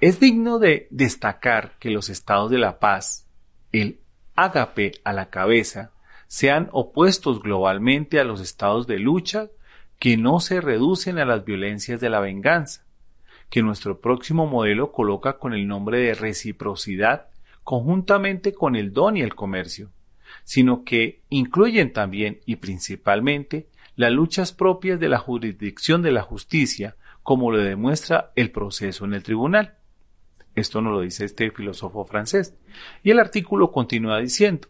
[0.00, 3.28] Es digno de destacar que los estados de la paz,
[3.72, 4.00] el
[4.34, 5.92] ágape a la cabeza,
[6.32, 9.50] sean opuestos globalmente a los estados de lucha
[9.98, 12.86] que no se reducen a las violencias de la venganza,
[13.50, 17.26] que nuestro próximo modelo coloca con el nombre de reciprocidad
[17.64, 19.90] conjuntamente con el don y el comercio,
[20.42, 26.96] sino que incluyen también y principalmente las luchas propias de la jurisdicción de la justicia,
[27.22, 29.74] como lo demuestra el proceso en el tribunal.
[30.54, 32.56] Esto nos lo dice este filósofo francés.
[33.02, 34.68] Y el artículo continúa diciendo,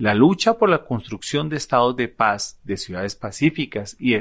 [0.00, 4.16] la lucha por la construcción de estados de paz, de ciudades pacíficas y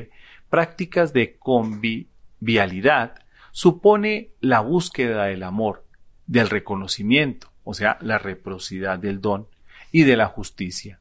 [0.49, 3.15] prácticas de convivialidad
[3.53, 5.85] supone la búsqueda del amor,
[6.27, 9.47] del reconocimiento, o sea, la reciprocidad del don
[9.89, 10.99] y de la justicia.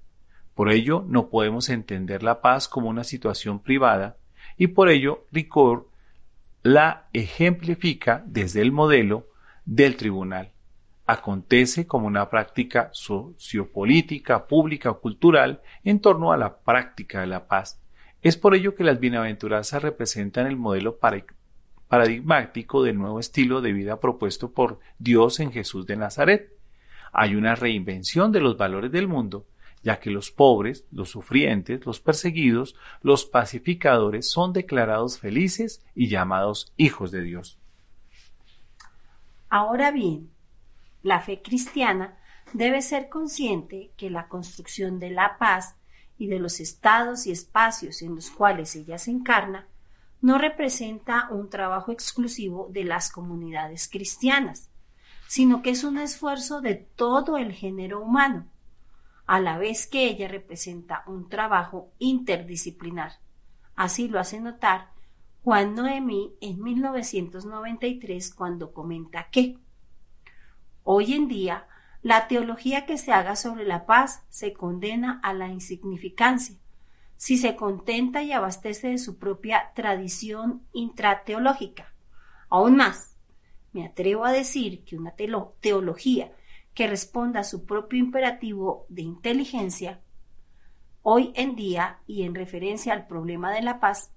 [0.55, 4.17] Por ello, no podemos entender la paz como una situación privada
[4.57, 5.87] y por ello Ricord
[6.63, 9.27] la ejemplifica desde el modelo
[9.65, 10.53] del tribunal.
[11.11, 17.49] Acontece como una práctica sociopolítica, pública o cultural en torno a la práctica de la
[17.49, 17.81] paz,
[18.21, 20.99] es por ello que las bienaventuranzas representan el modelo
[21.89, 26.53] paradigmático del nuevo estilo de vida propuesto por Dios en Jesús de Nazaret.
[27.13, 29.47] Hay una reinvención de los valores del mundo,
[29.85, 36.73] ya que los pobres, los sufrientes, los perseguidos, los pacificadores son declarados felices y llamados
[36.77, 37.57] hijos de Dios.
[39.49, 40.29] Ahora bien,
[41.03, 42.17] la fe cristiana
[42.53, 45.77] debe ser consciente que la construcción de la paz
[46.17, 49.69] y de los estados y espacios en los cuales ella se encarna,
[50.21, 54.71] no representa un trabajo exclusivo de las comunidades cristianas,
[55.29, 58.47] sino que es un esfuerzo de todo el género humano,
[59.27, 63.13] a la vez que ella representa un trabajo interdisciplinar.
[63.77, 64.91] Así lo hace notar
[65.45, 69.59] Juan Noemí en 1993 cuando comenta que
[70.91, 71.67] hoy en día
[72.01, 76.57] la teología que se haga sobre la paz se condena a la insignificancia,
[77.19, 81.93] si se contenta y abastece de su propia tradición intrateológica.
[82.49, 83.19] Aún más,
[83.75, 85.13] me atrevo a decir que una
[85.61, 86.33] teología
[86.73, 90.01] que responda a su propio imperativo de inteligencia,
[91.03, 94.11] hoy en día y en referencia al problema de la paz,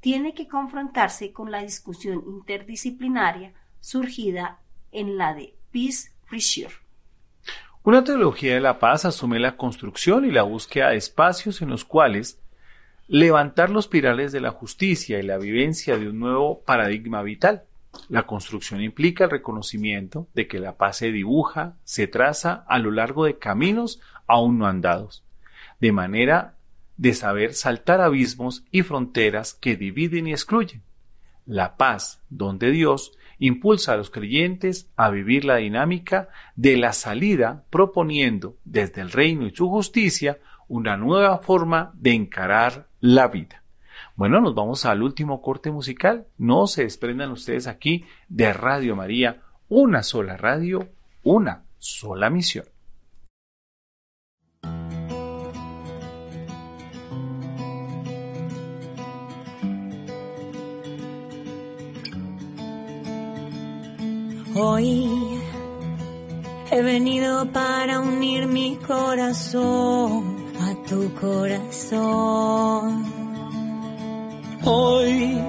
[0.00, 6.13] tiene que confrontarse con la discusión interdisciplinaria surgida en la de Peace
[7.82, 11.84] Una teología de la paz asume la construcción y la búsqueda de espacios en los
[11.84, 12.40] cuales
[13.08, 17.64] levantar los pirales de la justicia y la vivencia de un nuevo paradigma vital.
[18.08, 22.90] La construcción implica el reconocimiento de que la paz se dibuja, se traza a lo
[22.90, 25.22] largo de caminos aún no andados,
[25.80, 26.54] de manera
[26.96, 30.82] de saber saltar abismos y fronteras que dividen y excluyen.
[31.46, 36.92] La paz, don de Dios, impulsa a los creyentes a vivir la dinámica de la
[36.92, 43.62] salida proponiendo desde el reino y su justicia una nueva forma de encarar la vida.
[44.16, 46.26] Bueno, nos vamos al último corte musical.
[46.38, 50.88] No se desprendan ustedes aquí de Radio María, una sola radio,
[51.22, 52.73] una sola misión.
[64.56, 65.40] Hoy
[66.70, 73.04] he venido para unir mi corazón a tu corazón.
[74.64, 75.42] Hoy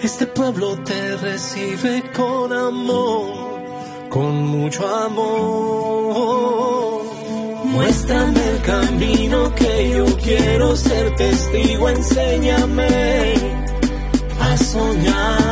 [0.00, 3.26] este pueblo te recibe con amor,
[4.10, 6.22] con mucho amor.
[7.64, 13.34] Muéstrame el camino que yo quiero ser testigo, enséñame
[14.38, 15.51] a soñar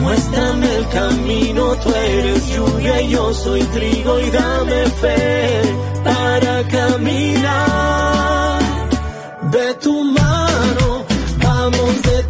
[0.00, 5.62] Muéstrame el camino, tú eres lluvia y yo soy trigo y dame fe
[6.04, 8.60] para caminar.
[9.52, 11.04] De tu mano,
[11.42, 12.22] vamos de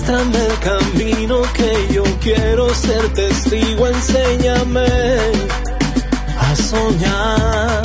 [0.00, 4.86] Muéstrame el camino que yo quiero ser testigo, enséñame
[6.38, 7.82] a soñar.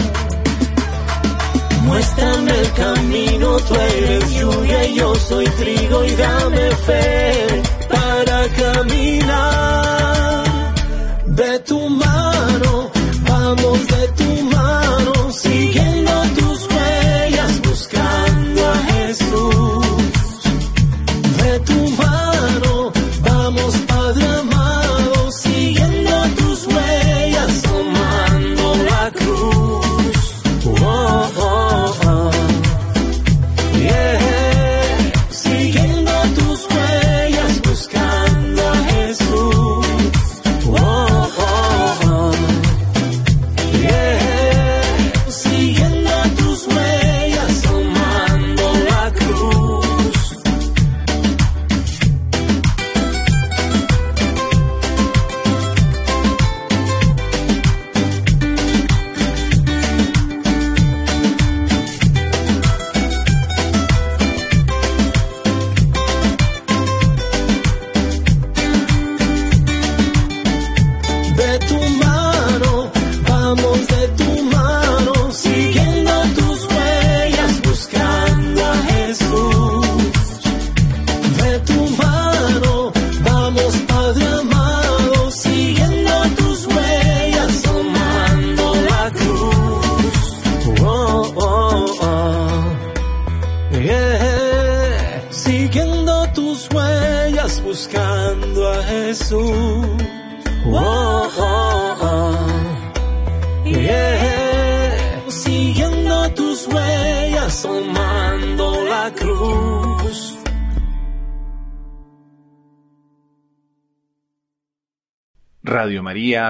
[1.82, 8.25] Muéstrame el camino, tú eres lluvia y yo soy trigo y dame fe para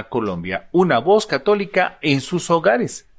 [0.10, 3.10] Colombia, una voz católica en sus hogares.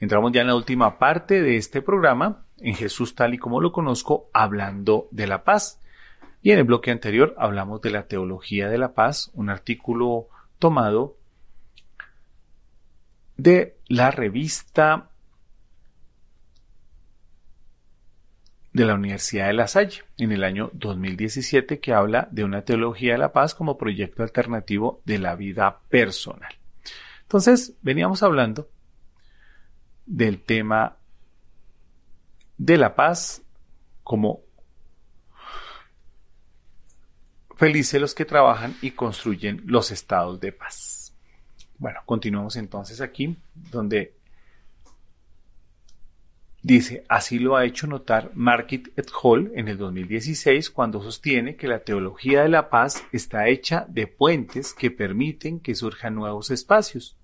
[0.00, 3.70] Entramos ya en la última parte de este programa, en Jesús tal y como lo
[3.70, 5.80] conozco, hablando de la paz.
[6.42, 10.28] Y en el bloque anterior hablamos de la teología de la paz, un artículo
[10.58, 11.16] tomado
[13.36, 15.10] de la revista
[18.74, 23.12] de la Universidad de La Salle en el año 2017 que habla de una teología
[23.12, 26.52] de la paz como proyecto alternativo de la vida personal.
[27.22, 28.68] Entonces, veníamos hablando
[30.06, 30.96] del tema
[32.58, 33.42] de la paz
[34.02, 34.40] como
[37.56, 41.14] felices los que trabajan y construyen los estados de paz.
[41.78, 44.14] Bueno, continuamos entonces aquí, donde
[46.64, 51.68] dice, así lo ha hecho notar Market et Hall en el 2016 cuando sostiene que
[51.68, 57.16] la teología de la paz está hecha de puentes que permiten que surjan nuevos espacios,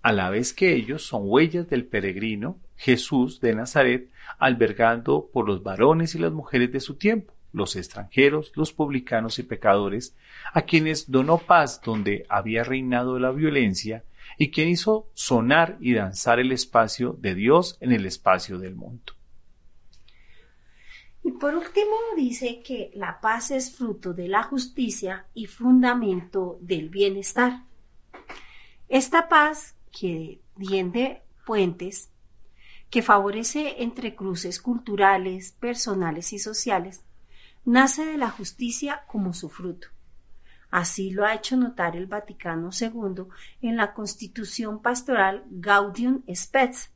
[0.00, 5.64] a la vez que ellos son huellas del peregrino Jesús de Nazaret, albergando por los
[5.64, 10.14] varones y las mujeres de su tiempo los extranjeros, los publicanos y pecadores,
[10.52, 14.04] a quienes donó paz donde había reinado la violencia,
[14.38, 19.12] y quien hizo sonar y danzar el espacio de Dios en el espacio del mundo.
[21.24, 26.88] Y por último dice que la paz es fruto de la justicia y fundamento del
[26.88, 27.64] bienestar.
[28.88, 32.10] Esta paz que tiende puentes,
[32.88, 37.02] que favorece entre cruces culturales, personales y sociales,
[37.64, 39.88] nace de la justicia como su fruto.
[40.70, 43.24] Así lo ha hecho notar el Vaticano II
[43.62, 46.92] en la Constitución Pastoral Gaudium Spes,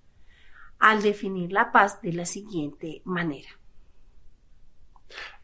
[0.78, 3.48] al definir la paz de la siguiente manera.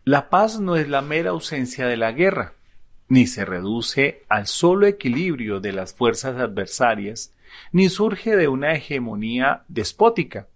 [0.05, 2.55] La paz no es la mera ausencia de la guerra,
[3.09, 7.35] ni se reduce al solo equilibrio de las fuerzas adversarias,
[7.73, 10.49] ni surge de una hegemonía despótica,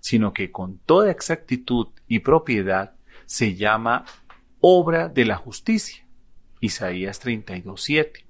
[0.00, 2.94] sino que con toda exactitud y propiedad
[3.24, 4.04] se llama
[4.60, 6.03] obra de la justicia.
[6.60, 8.24] Isaías 32:7.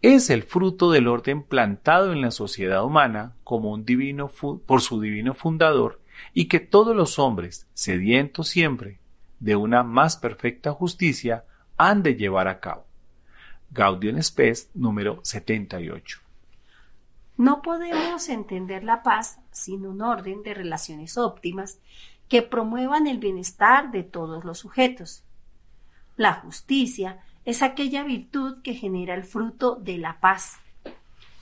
[0.00, 5.00] Es el fruto del orden plantado en la sociedad humana como un divino por su
[5.00, 6.00] divino fundador
[6.34, 9.00] y que todos los hombres, sedientos siempre
[9.40, 11.44] de una más perfecta justicia,
[11.76, 12.84] han de llevar a cabo.
[13.70, 16.20] Gaudium Spes número 78.
[17.36, 21.78] No podemos entender la paz sin un orden de relaciones óptimas
[22.28, 25.22] que promuevan el bienestar de todos los sujetos.
[26.18, 30.56] La justicia es aquella virtud que genera el fruto de la paz.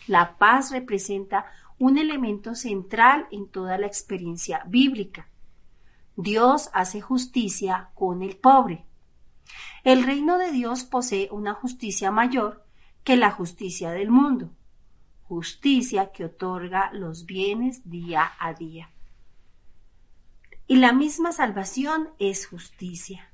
[0.06, 1.46] La paz representa
[1.78, 5.28] un elemento central en toda la experiencia bíblica.
[6.14, 8.84] Dios hace justicia con el pobre.
[9.82, 12.62] El reino de Dios posee una justicia mayor
[13.02, 14.50] que la justicia del mundo,
[15.22, 18.90] justicia que otorga los bienes día a día.
[20.66, 23.30] Y la misma salvación es justicia.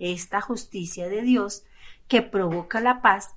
[0.00, 1.62] Esta justicia de Dios
[2.08, 3.34] que provoca la paz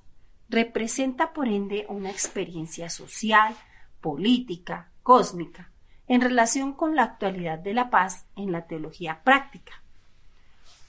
[0.48, 3.54] representa por ende una experiencia social,
[4.00, 5.70] política, cósmica,
[6.08, 9.82] en relación con la actualidad de la paz en la teología práctica.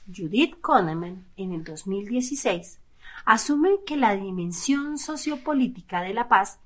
[0.06, 2.78] Judith Kahneman, en el 2016,
[3.24, 6.58] asume que la dimensión sociopolítica de la paz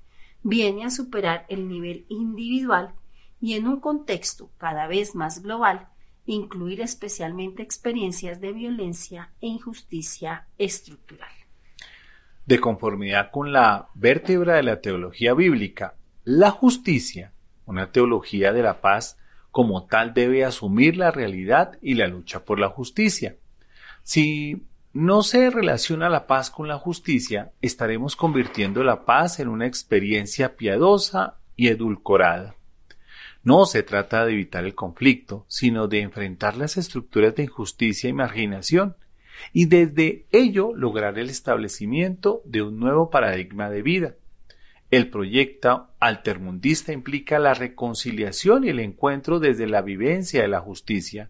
[0.43, 2.93] viene a superar el nivel individual
[3.41, 5.87] y en un contexto cada vez más global,
[6.33, 11.29] incluir especialmente experiencias de violencia e injusticia estructural.
[12.45, 17.33] De conformidad con la vértebra de la teología bíblica, la justicia,
[17.65, 19.17] una teología de la paz,
[19.51, 23.35] como tal debe asumir la realidad y la lucha por la justicia.
[24.03, 24.63] Si
[24.93, 30.55] no se relaciona la paz con la justicia, estaremos convirtiendo la paz en una experiencia
[30.55, 32.55] piadosa y edulcorada.
[33.43, 38.13] No se trata de evitar el conflicto, sino de enfrentar las estructuras de injusticia y
[38.13, 38.95] marginación,
[39.53, 44.15] y desde ello lograr el establecimiento de un nuevo paradigma de vida.
[44.91, 51.29] El proyecto altermundista implica la reconciliación y el encuentro desde la vivencia de la justicia.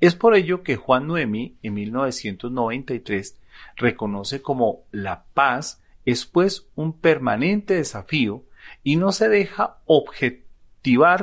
[0.00, 3.38] Es por ello que Juan Noemi, en 1993,
[3.76, 8.44] reconoce como la paz es pues un permanente desafío
[8.82, 9.78] y no se deja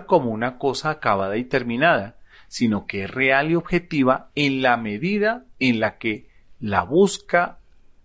[0.08, 2.18] como una cosa acabada y terminada,
[2.48, 6.30] sino que es real y objetiva en la medida en la que
[6.60, 7.60] la busca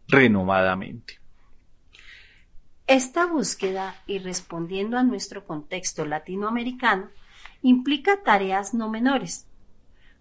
[0.09, 1.19] renovadamente.
[2.87, 7.09] Esta búsqueda, y respondiendo a nuestro contexto latinoamericano,
[7.63, 9.47] implica tareas no menores,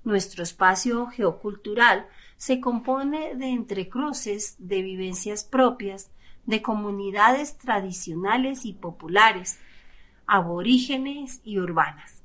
[0.06, 2.08] nuestro espacio geocultural
[2.38, 6.12] se compone de entrecruces de vivencias propias,
[6.46, 9.60] de comunidades tradicionales y populares,
[10.28, 12.24] aborígenes y urbanas.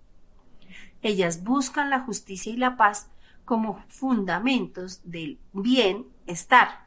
[1.03, 3.11] Ellas buscan la justicia y la paz
[3.45, 6.87] como fundamentos del bienestar.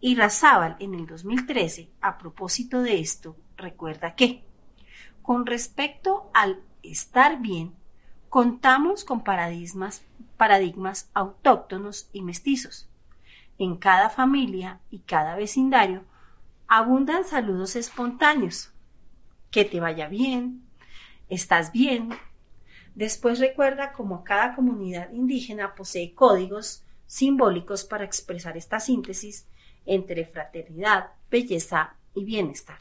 [0.00, 4.44] Y Razábal en el 2013, a propósito de esto, recuerda que,
[5.22, 7.74] con respecto al estar bien,
[8.28, 10.02] contamos con paradigmas,
[10.36, 12.88] paradigmas autóctonos y mestizos.
[13.56, 16.04] En cada familia y cada vecindario
[16.66, 18.73] abundan saludos espontáneos.
[19.54, 20.66] Que te vaya bien,
[21.28, 22.08] estás bien.
[22.96, 29.46] Después recuerda cómo cada comunidad indígena posee códigos simbólicos para expresar esta síntesis
[29.86, 32.80] entre fraternidad, belleza y bienestar.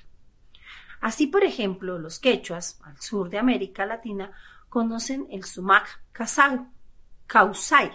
[1.00, 4.32] Así, por ejemplo, los quechuas, al sur de América Latina,
[4.68, 6.02] conocen el sumac
[7.28, 7.92] causai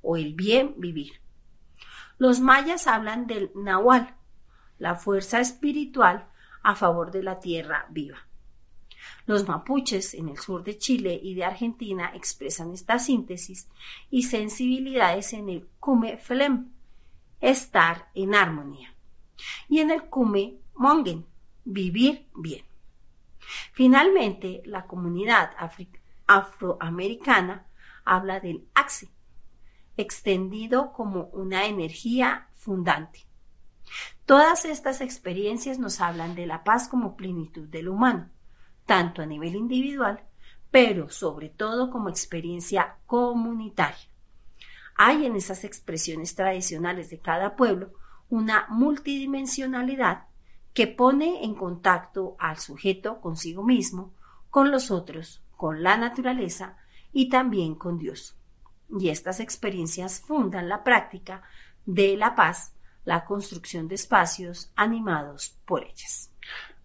[0.00, 1.20] o el bien vivir.
[2.16, 4.16] Los mayas hablan del nahual,
[4.78, 6.30] la fuerza espiritual
[6.66, 8.26] a favor de la tierra viva.
[9.24, 13.68] Los mapuches en el sur de Chile y de Argentina expresan esta síntesis
[14.10, 16.72] y sensibilidades en el kume flem,
[17.40, 18.92] estar en armonía,
[19.68, 21.24] y en el kume mongen,
[21.64, 22.64] vivir bien.
[23.72, 25.52] Finalmente, la comunidad
[26.26, 27.64] afroamericana
[28.04, 29.08] habla del axi,
[29.96, 33.24] extendido como una energía fundante.
[34.24, 38.28] Todas estas experiencias nos hablan de la paz como plenitud del humano,
[38.84, 40.24] tanto a nivel individual,
[40.70, 44.10] pero sobre todo como experiencia comunitaria.
[44.96, 47.92] Hay en esas expresiones tradicionales de cada pueblo
[48.28, 50.24] una multidimensionalidad
[50.72, 54.12] que pone en contacto al sujeto consigo mismo,
[54.50, 56.76] con los otros, con la naturaleza
[57.12, 58.36] y también con Dios.
[58.98, 61.42] Y estas experiencias fundan la práctica
[61.86, 62.74] de la paz,
[63.06, 66.30] la construcción de espacios animados por ellas.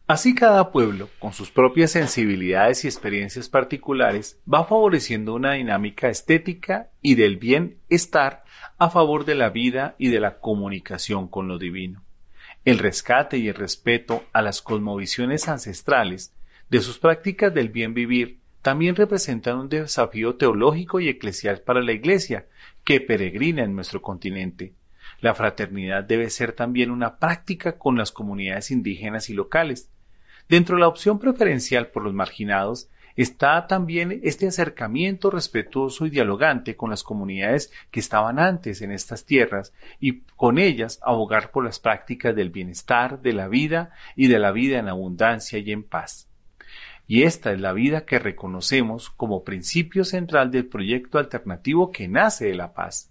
[0.08, 6.90] Así cada pueblo, con sus propias sensibilidades y experiencias particulares, va favoreciendo una dinámica estética
[7.02, 8.44] y del bienestar
[8.78, 12.02] a favor de la vida y de la comunicación con lo divino.
[12.66, 16.34] El rescate y el respeto a las cosmovisiones ancestrales
[16.70, 21.94] de sus prácticas del bien vivir también representan un desafío teológico y eclesial para la
[21.94, 22.46] Iglesia,
[22.84, 24.74] que peregrina en nuestro continente.
[25.22, 29.90] La fraternidad debe ser también una práctica con las comunidades indígenas y locales.
[30.50, 36.76] Dentro de la opción preferencial por los marginados está también este acercamiento respetuoso y dialogante
[36.76, 41.80] con las comunidades que estaban antes en estas tierras y con ellas abogar por las
[41.80, 46.30] prácticas del bienestar, de la vida y de la vida en abundancia y en paz.
[47.06, 52.46] Y esta es la vida que reconocemos como principio central del proyecto alternativo que nace
[52.46, 53.11] de la paz.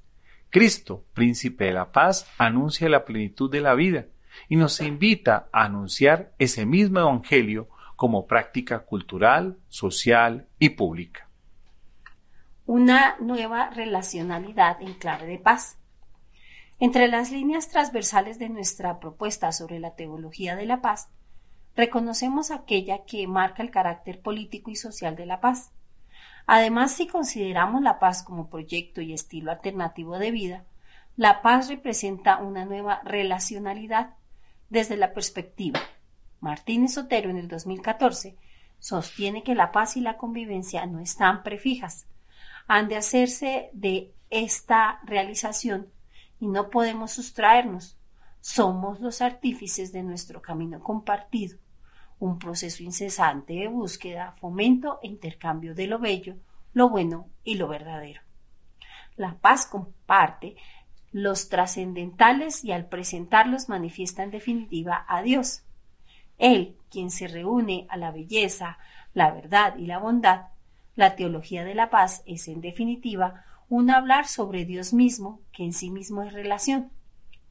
[0.51, 4.06] Cristo, príncipe de la paz, anuncia la plenitud de la vida
[4.48, 11.28] y nos invita a anunciar ese mismo evangelio como práctica cultural, social y pública.
[12.66, 15.77] una nueva relacionalidad en clave de paz.
[16.78, 21.09] Entre las líneas transversales de nuestra propuesta sobre la teología de la paz,
[21.74, 25.72] reconocemos aquella que marca el carácter político y social de la paz.
[26.47, 30.65] Además, si consideramos la paz como proyecto y estilo alternativo de vida,
[31.17, 34.15] la paz representa una nueva relacionalidad
[34.69, 35.81] desde la perspectiva.
[36.41, 38.37] Martínez Sotero en el 2014
[38.79, 42.07] sostiene que la paz y la convivencia no están prefijas,
[42.67, 45.89] han de hacerse de esta realización
[46.39, 47.99] y no podemos sustraernos.
[48.41, 51.59] Somos los artífices de nuestro camino compartido,
[52.20, 56.36] un proceso incesante de búsqueda, fomento e intercambio de lo bello,
[56.72, 58.20] lo bueno y lo verdadero.
[59.16, 60.56] La paz comparte
[61.12, 65.62] los trascendentales y al presentarlos manifiesta en definitiva a Dios.
[66.38, 68.78] Él, quien se reúne a la belleza,
[69.12, 70.47] la verdad y la bondad,
[70.94, 75.72] la teología de la paz es en definitiva un hablar sobre Dios mismo, que en
[75.72, 76.90] sí mismo es relación.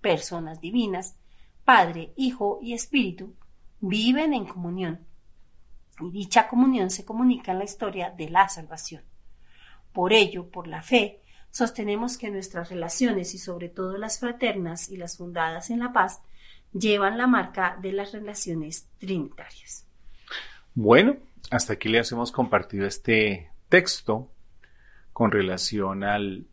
[0.01, 1.15] Personas divinas,
[1.65, 3.33] Padre, Hijo y Espíritu,
[3.81, 4.99] viven en comunión.
[5.99, 9.03] Y dicha comunión se comunica en la historia de la salvación.
[9.93, 14.97] Por ello, por la fe, sostenemos que nuestras relaciones y sobre todo las fraternas y
[14.97, 16.22] las fundadas en la paz
[16.72, 19.85] llevan la marca de las relaciones trinitarias.
[20.76, 21.18] Bueno,
[21.51, 24.30] hasta aquí les hemos compartido este texto
[25.11, 26.45] con relación al,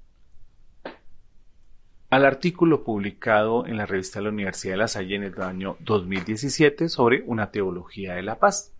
[2.17, 5.77] al artículo publicado en la revista de la Universidad de La Salle en el año
[5.81, 8.73] 2017 sobre una teología de la paz.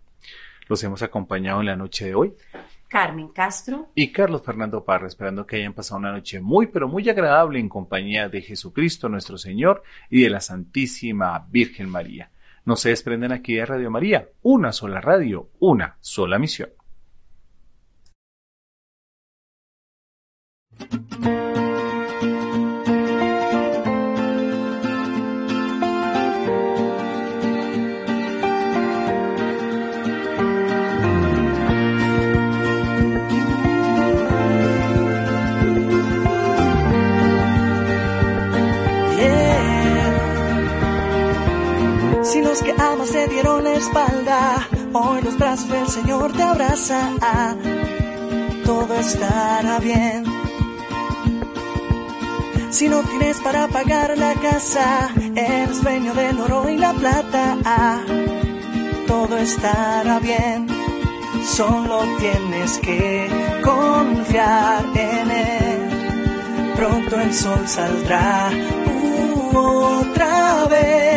[0.67, 2.33] Los hemos acompañado en la noche de hoy
[2.87, 7.07] Carmen Castro y Carlos Fernando Parra, esperando que hayan pasado una noche muy, pero muy
[7.07, 12.31] agradable en compañía de Jesucristo nuestro Señor y de la Santísima Virgen María.
[12.65, 16.71] No se desprenden aquí de Radio María, una sola radio, una sola misión.
[42.63, 47.17] Te dieron la espalda, hoy los brazos del Señor te abrazan,
[48.65, 50.23] todo estará bien.
[52.71, 58.03] Si no tienes para pagar la casa, el sueño del oro y la plata,
[59.07, 60.67] todo estará bien.
[61.45, 63.29] Solo tienes que
[63.63, 66.73] confiar en él.
[66.75, 68.49] Pronto el sol saldrá
[69.53, 71.16] otra vez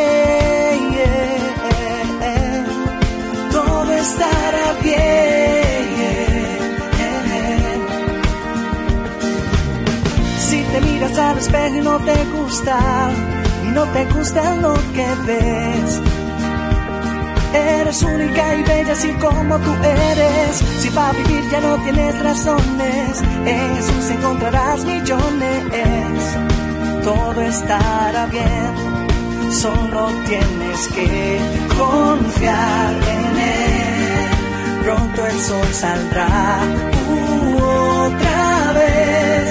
[10.81, 12.77] miras al espejo y no te gusta,
[13.65, 16.01] y no te gusta lo que ves.
[17.53, 20.55] Eres única y bella así como tú eres.
[20.79, 26.37] Si para vivir ya no tienes razones, en Jesús encontrarás millones.
[27.03, 31.39] Todo estará bien, solo tienes que
[31.77, 34.01] confiar en Él
[34.83, 36.59] pronto el sol saldrá
[37.55, 39.50] otra vez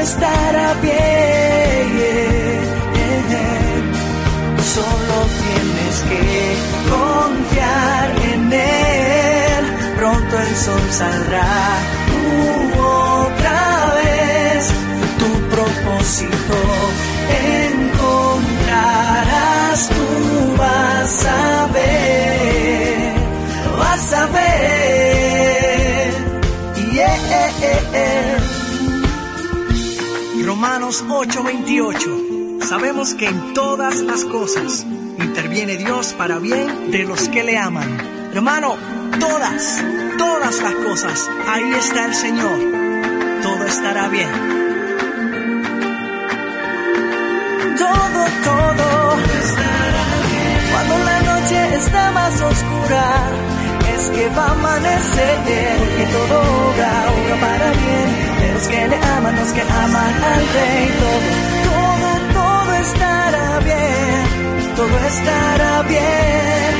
[0.00, 1.00] Estará bien.
[4.74, 6.24] Solo tienes que
[6.94, 9.64] confiar en Él.
[9.96, 11.52] Pronto el sol saldrá
[12.78, 13.60] otra
[14.02, 14.62] vez.
[15.18, 16.56] Tu propósito
[17.68, 18.58] encontrarás
[19.88, 20.06] tú
[20.56, 21.69] vas a
[30.90, 32.66] Romanos 8:28.
[32.66, 34.84] Sabemos que en todas las cosas
[35.18, 37.96] interviene Dios para bien de los que le aman.
[38.34, 38.74] Hermano,
[39.20, 39.84] todas,
[40.18, 42.58] todas las cosas, ahí está el Señor.
[43.40, 44.30] Todo estará bien.
[47.78, 50.70] Todo, todo estará bien.
[50.72, 53.49] Cuando la noche está más oscura,
[54.08, 55.36] que va a amanecer,
[55.96, 58.08] que todo obra, obra para bien,
[58.40, 61.30] de los que le aman, los que aman al rey, todo,
[61.68, 64.22] todo, todo estará bien,
[64.76, 66.72] todo estará bien,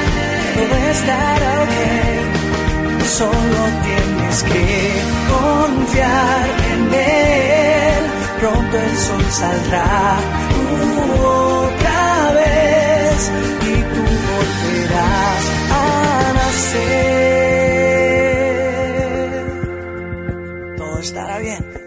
[0.57, 1.77] todo estará ok,
[3.19, 4.67] solo tienes que
[5.35, 8.03] confiar en él,
[8.41, 10.17] pronto el sol saldrá
[10.57, 13.31] uh, otra vez
[13.63, 17.10] y tú volverás a nacer.
[21.39, 21.80] 越来